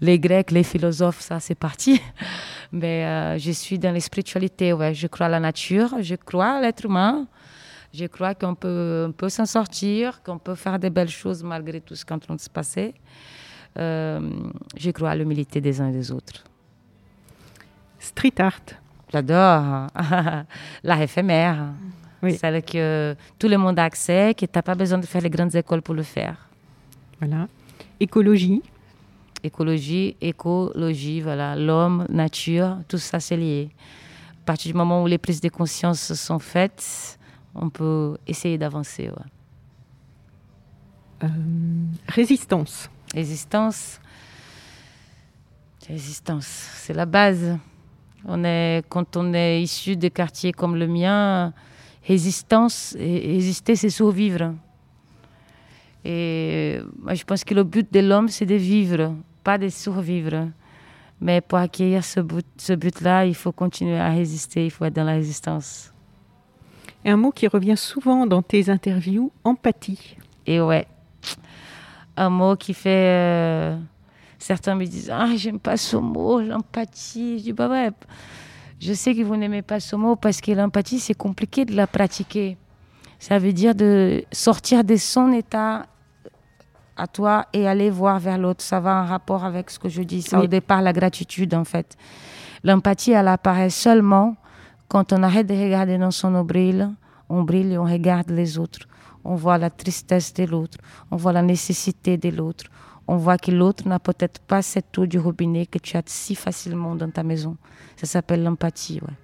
[0.00, 2.00] les Grecs, les philosophes, ça c'est parti.
[2.72, 4.92] Mais euh, je suis dans la spiritualité, ouais.
[4.92, 7.26] je crois à la nature, je crois à l'être humain,
[7.94, 11.94] je crois qu'on peut, peut s'en sortir, qu'on peut faire de belles choses malgré tout
[11.94, 12.92] ce qui est en train de se passer.
[13.76, 16.44] je crois à l'humilité des uns et des autres.
[17.98, 18.85] Street art.
[19.16, 19.86] J'adore.
[20.84, 21.72] L'art éphémère.
[22.22, 22.36] Oui.
[22.36, 25.30] Celle que tout le monde a accès, que tu n'as pas besoin de faire les
[25.30, 26.36] grandes écoles pour le faire.
[27.18, 27.48] Voilà.
[27.98, 28.62] Écologie.
[29.42, 31.56] Écologie, écologie, voilà.
[31.56, 33.70] L'homme, nature, tout ça, c'est lié.
[34.42, 37.18] À partir du moment où les prises de conscience sont faites,
[37.54, 39.10] on peut essayer d'avancer.
[41.22, 41.28] Euh,
[42.06, 42.90] résistance.
[43.14, 43.98] Résistance.
[45.88, 47.58] Résistance, c'est la base.
[48.28, 51.52] On est, quand on est issu de quartiers comme le mien,
[52.04, 54.52] résistance, résister, c'est survivre.
[56.04, 59.14] Et moi, je pense que le but de l'homme, c'est de vivre,
[59.44, 60.48] pas de survivre.
[61.20, 62.94] Mais pour acquérir ce but-là, ce but
[63.28, 65.92] il faut continuer à résister, il faut être dans la résistance.
[67.04, 70.16] Et un mot qui revient souvent dans tes interviews, empathie.
[70.46, 70.86] Et ouais,
[72.16, 72.90] un mot qui fait...
[72.90, 73.78] Euh,
[74.46, 77.40] Certains me disent Ah, j'aime pas ce mot, l'empathie.
[77.40, 77.90] Je dis Bah ouais,
[78.78, 81.88] je sais que vous n'aimez pas ce mot parce que l'empathie, c'est compliqué de la
[81.88, 82.56] pratiquer.
[83.18, 85.86] Ça veut dire de sortir de son état
[86.96, 88.62] à toi et aller voir vers l'autre.
[88.62, 90.22] Ça va en rapport avec ce que je dis.
[90.22, 91.96] Ça, au départ, la gratitude, en fait.
[92.62, 94.36] L'empathie, elle apparaît seulement
[94.86, 96.92] quand on arrête de regarder dans son nombril,
[97.28, 98.86] on brille et on regarde les autres.
[99.24, 100.78] On voit la tristesse de l'autre,
[101.10, 102.66] on voit la nécessité de l'autre,
[103.08, 106.34] on voit que l'autre n'a peut-être pas cette eau du robinet que tu as si
[106.34, 107.56] facilement dans ta maison.
[107.96, 109.14] Ça s'appelle l'empathie, ouais.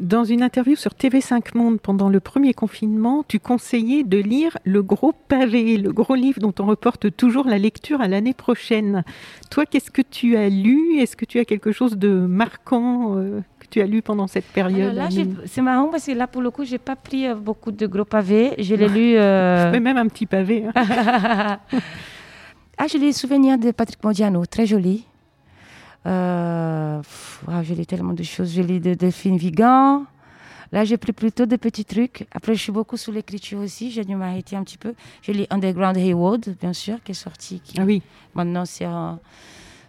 [0.00, 4.80] Dans une interview sur TV5 Monde pendant le premier confinement, tu conseillais de lire Le
[4.80, 9.02] Gros Pavé, le gros livre dont on reporte toujours la lecture à l'année prochaine.
[9.50, 10.98] Toi, qu'est-ce que tu as lu?
[11.00, 14.44] Est-ce que tu as quelque chose de marquant euh, que tu as lu pendant cette
[14.44, 14.96] période
[15.46, 18.04] c'est marrant parce que là, pour le coup, j'ai pas pris euh, beaucoup de gros
[18.04, 18.54] pavés.
[18.58, 19.14] Je l'ai lu.
[19.16, 19.80] Euh...
[19.80, 20.64] même un petit pavé.
[20.76, 21.58] Hein.
[22.80, 25.04] Ah, j'ai les souvenirs de Patrick Modiano, très joli.
[26.06, 27.02] Euh,
[27.62, 28.52] j'ai lu tellement de choses.
[28.52, 30.04] J'ai lu de Delphine Vigan.
[30.70, 32.28] Là, j'ai pris plutôt des petits trucs.
[32.30, 33.90] Après, je suis beaucoup sous l'écriture aussi.
[33.90, 34.94] J'ai dû m'arrêter un petit peu.
[35.22, 37.60] J'ai lu Underground Haywood, bien sûr, qui est sorti.
[37.76, 38.00] ah oui.
[38.34, 38.86] Maintenant, c'est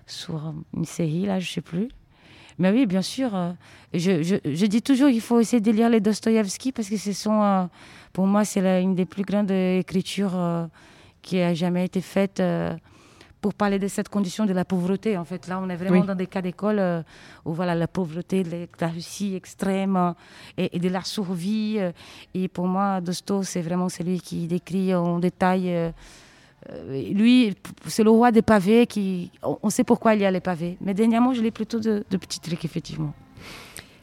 [0.07, 1.89] sur une série, là, je ne sais plus.
[2.57, 3.35] Mais oui, bien sûr.
[3.35, 3.51] Euh,
[3.93, 7.13] je, je, je, dis toujours qu'il faut essayer de lire les Dostoïevski parce que ce
[7.13, 7.65] sont, euh,
[8.13, 10.65] pour moi, c'est une des plus grandes écritures euh,
[11.21, 12.75] qui a jamais été faite euh,
[13.41, 15.17] pour parler de cette condition de la pauvreté.
[15.17, 17.01] En fait, là, on est vraiment dans des cas d'école euh,
[17.45, 18.43] où voilà la pauvreté,
[18.79, 20.13] la Russie extrême euh,
[20.57, 21.79] et, de la survie.
[22.33, 25.93] et pour moi, Dosto, c'est vraiment celui qui décrit en détail.
[26.89, 27.55] lui,
[27.87, 28.87] c'est le roi des pavés.
[28.87, 30.77] Qui, on, sait pourquoi il y a les pavés.
[30.81, 33.13] Mais dernièrement, je l'ai plutôt de, de petits trucs, effectivement.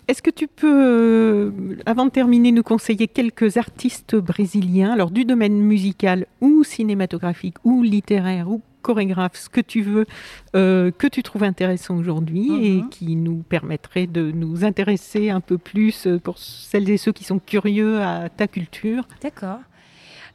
[0.09, 1.51] Est-ce que tu peux, euh,
[1.85, 7.83] avant de terminer, nous conseiller quelques artistes brésiliens, alors du domaine musical ou cinématographique ou
[7.83, 10.07] littéraire ou chorégraphe, ce que tu veux,
[10.55, 12.89] euh, que tu trouves intéressant aujourd'hui et mhm.
[12.89, 17.25] qui nous permettrait de nous intéresser un peu plus euh, pour celles et ceux qui
[17.25, 19.09] sont curieux à ta culture?
[19.21, 19.59] D'accord.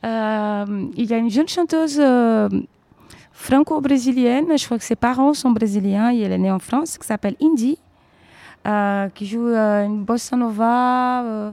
[0.04, 2.02] il y a une jeune chanteuse
[3.32, 7.08] franco-brésilienne, je crois que ses parents sont brésiliens et elle est née en France, qui
[7.08, 7.78] s'appelle Indy.
[8.68, 11.52] Euh, qui joue euh, une bossa nova,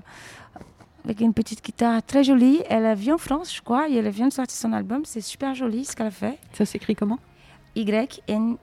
[1.05, 2.61] avec une petite guitare très jolie.
[2.69, 5.03] Elle vient en France, je crois, et elle vient de sortir son album.
[5.05, 6.39] C'est super joli ce qu'elle a fait.
[6.53, 7.19] Ça s'écrit comment?
[7.77, 8.59] Y-N-D-I.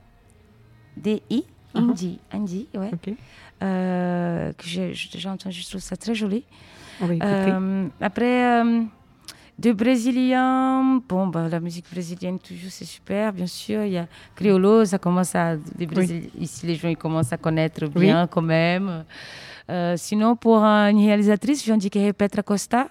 [1.76, 2.92] Indie, Indie, ouais.
[3.64, 6.44] Euh, que j'ai déjà entendu, je trouve ça très joli.
[7.02, 8.84] Euh, après, euh,
[9.58, 13.84] de Brésiliens, bon, bah, la musique brésilienne, toujours, c'est super, bien sûr.
[13.84, 15.56] Il y a Criollo, ça commence à.
[16.40, 19.06] Ici, les gens ils commencent à connaître bien quand même.
[19.96, 22.90] sinon, pour une réalisatrice, dire Petra Costa,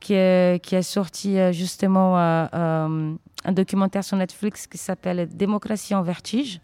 [0.00, 0.14] qui,
[0.62, 6.60] qui a sorti justement un documentaire sur Netflix qui s'appelle Démocratie en vertige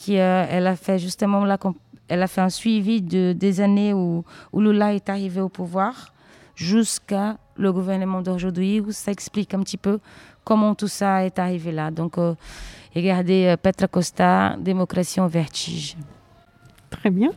[0.00, 1.58] qui euh, elle a fait justement là,
[2.08, 6.14] elle a fait un suivi de, des années où, où Lula est arrivé au pouvoir
[6.54, 10.00] jusqu'à le gouvernement d'aujourd'hui, où ça explique un petit peu
[10.44, 11.90] comment tout ça est arrivé là.
[11.90, 12.34] Donc, euh,
[12.94, 15.96] regardez euh, Petra Costa, Démocratie en vertige.
[16.90, 17.30] Très bien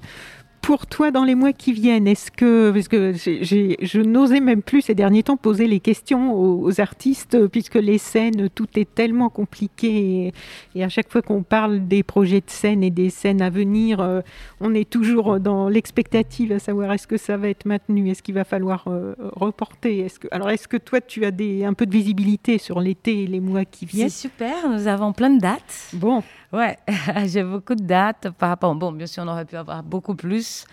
[0.63, 4.81] pour toi dans les mois qui viennent Est-ce que, parce que je n'osais même plus
[4.81, 10.33] ces derniers temps poser les questions aux, artistes, puisque les scènes, tout est tellement compliqué.
[10.73, 13.99] Et, à chaque fois qu'on parle des projets de scène et des scènes à venir,
[13.99, 14.21] euh,
[14.61, 18.35] on est toujours dans l'expectative à savoir est-ce que ça va être maintenu, est-ce qu'il
[18.35, 19.99] va falloir euh, reporter.
[19.99, 23.23] Est-ce que, alors, est-ce que toi, tu as des, un peu de visibilité sur l'été
[23.23, 24.09] et les mois qui viennent?
[24.09, 25.89] C'est super, nous avons plein de dates.
[25.91, 26.23] Bon.
[26.53, 26.77] Ouais,
[27.25, 28.75] j'ai beaucoup de dates par rapport.
[28.75, 30.65] Bon, bien sûr, on aurait pu avoir beaucoup plus,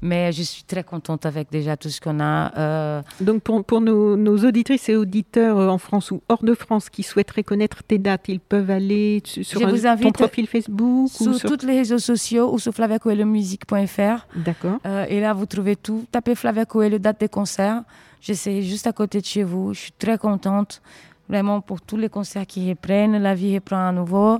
[0.00, 2.56] mais je suis très contente avec déjà tout ce qu'on a.
[2.56, 3.02] Euh.
[3.20, 6.88] Donc, pour, pour nos, nos, auditrices et auditeurs euh, en France ou hors de France
[6.88, 11.50] qui souhaiteraient connaître tes dates, ils peuvent aller sur ton profil Facebook sur ou sur
[11.50, 14.28] tous les réseaux sociaux ou sur flaviacoelhomusique.fr.
[14.36, 14.78] D'accord.
[14.86, 16.06] Euh, et là, vous trouvez tout.
[16.12, 17.82] Tapez Flavia Coelho, date des concerts.
[18.20, 19.74] J'essaie juste à côté de chez vous.
[19.74, 20.80] Je suis très contente,
[21.28, 23.20] vraiment, pour tous les concerts qui reprennent.
[23.20, 24.38] La vie reprend à nouveau.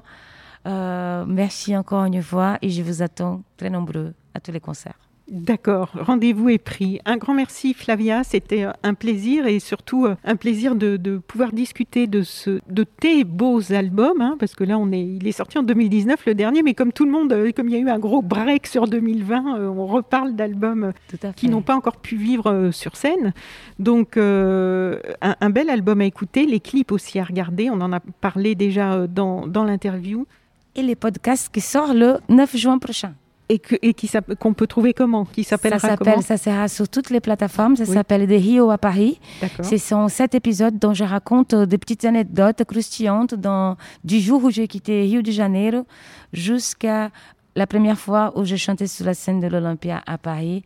[0.67, 4.99] Euh, merci encore une fois et je vous attends très nombreux à tous les concerts.
[5.27, 7.01] D'accord, rendez-vous est pris.
[7.07, 12.07] Un grand merci Flavia, c'était un plaisir et surtout euh, un plaisir de, pouvoir discuter
[12.07, 15.57] de, ce, de tes beaux albums, hein, parce que là on est, il est sorti
[15.57, 17.89] en 2019 le dernier, mais comme tout le monde, euh, comme il y a eu
[17.89, 20.93] un gros break sur 2020, on reparle d'albums
[21.37, 23.33] qui n'ont pas encore pu vivre sur scène.
[23.79, 28.01] Donc un, un, bel album à écouter, les clips aussi à regarder, on en a
[28.01, 30.27] parlé déjà dans, dans l'interview
[30.75, 33.15] et les podcasts qui sortent le 9 juin prochain.
[33.51, 34.11] Et, et qui
[34.41, 35.27] qu'on peut trouver comment?
[35.27, 37.77] Qui s'appellera Ça s'appelle, ça sera sur toutes les plateformes.
[37.77, 39.21] Ça s'appelle Des Rio à Paris.
[39.63, 44.43] Ce sont sept épisodes dont je raconte euh, des petites anecdotes croustillantes dans, du jour
[44.45, 45.87] où j'ai quitté Rio de Janeiro
[46.33, 47.11] jusqu'à
[47.55, 50.65] la première fois où j'ai chanté sur la scène de l'Olympia à Paris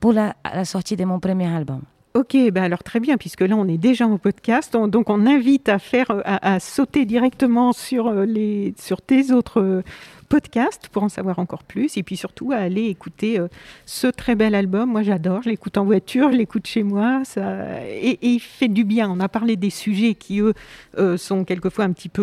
[0.00, 1.82] pour la, la sortie de mon premier album.
[2.18, 5.68] Ok, ben alors très bien, puisque là on est déjà en podcast, donc on invite
[5.68, 9.84] à faire, à, sauter directement sur euh, les, sur tes autres
[10.28, 13.48] podcast pour en savoir encore plus et puis surtout à aller écouter euh,
[13.86, 14.90] ce très bel album.
[14.90, 17.84] Moi j'adore, je l'écoute en voiture, je l'écoute chez moi ça...
[17.86, 19.10] et, il fait du bien.
[19.10, 20.54] On a parlé des sujets qui eux
[20.98, 22.22] euh, sont quelquefois un petit peu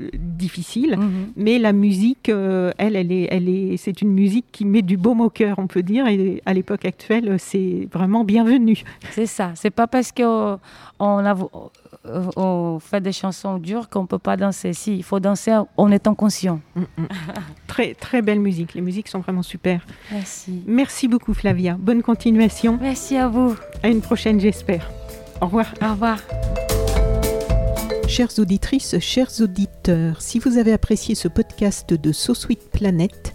[0.00, 1.32] euh, difficiles, mhm.
[1.36, 5.20] mais la musique, elle, elle est, elle est, c'est une musique qui met du baume
[5.20, 8.82] au cœur, on peut dire, et à l'époque actuelle, c'est vraiment bienvenu.
[9.10, 10.58] C'est ça, c'est pas parce qu'on
[11.00, 11.34] a
[12.04, 14.72] on fait des chansons dures qu'on ne peut pas danser.
[14.72, 16.60] Si, il faut danser en étant conscient.
[16.74, 17.06] Mm, mm.
[17.66, 18.74] très, très belle musique.
[18.74, 19.84] Les musiques sont vraiment super.
[20.10, 20.62] Merci.
[20.66, 21.76] Merci beaucoup, Flavia.
[21.78, 22.78] Bonne continuation.
[22.80, 23.56] Merci à vous.
[23.82, 24.90] À une prochaine, j'espère.
[25.40, 25.66] Au revoir.
[25.82, 26.18] Au revoir.
[28.08, 33.34] Chères auditrices, chers auditeurs, si vous avez apprécié ce podcast de So Sweet Planet,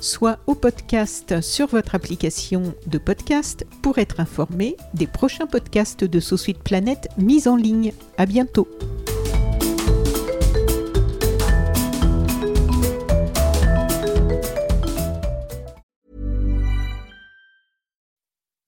[0.00, 6.20] soit au podcast sur votre application de podcast pour être informé des prochains podcasts de
[6.20, 7.92] So Sweet Planet mis en ligne.
[8.16, 8.68] À bientôt.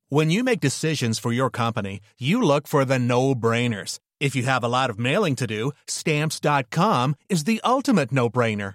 [0.08, 3.98] When you make decisions for your company, you look for the no-brainers.
[4.20, 8.74] If you have a lot of mailing to do, stamps.com is the ultimate no-brainer.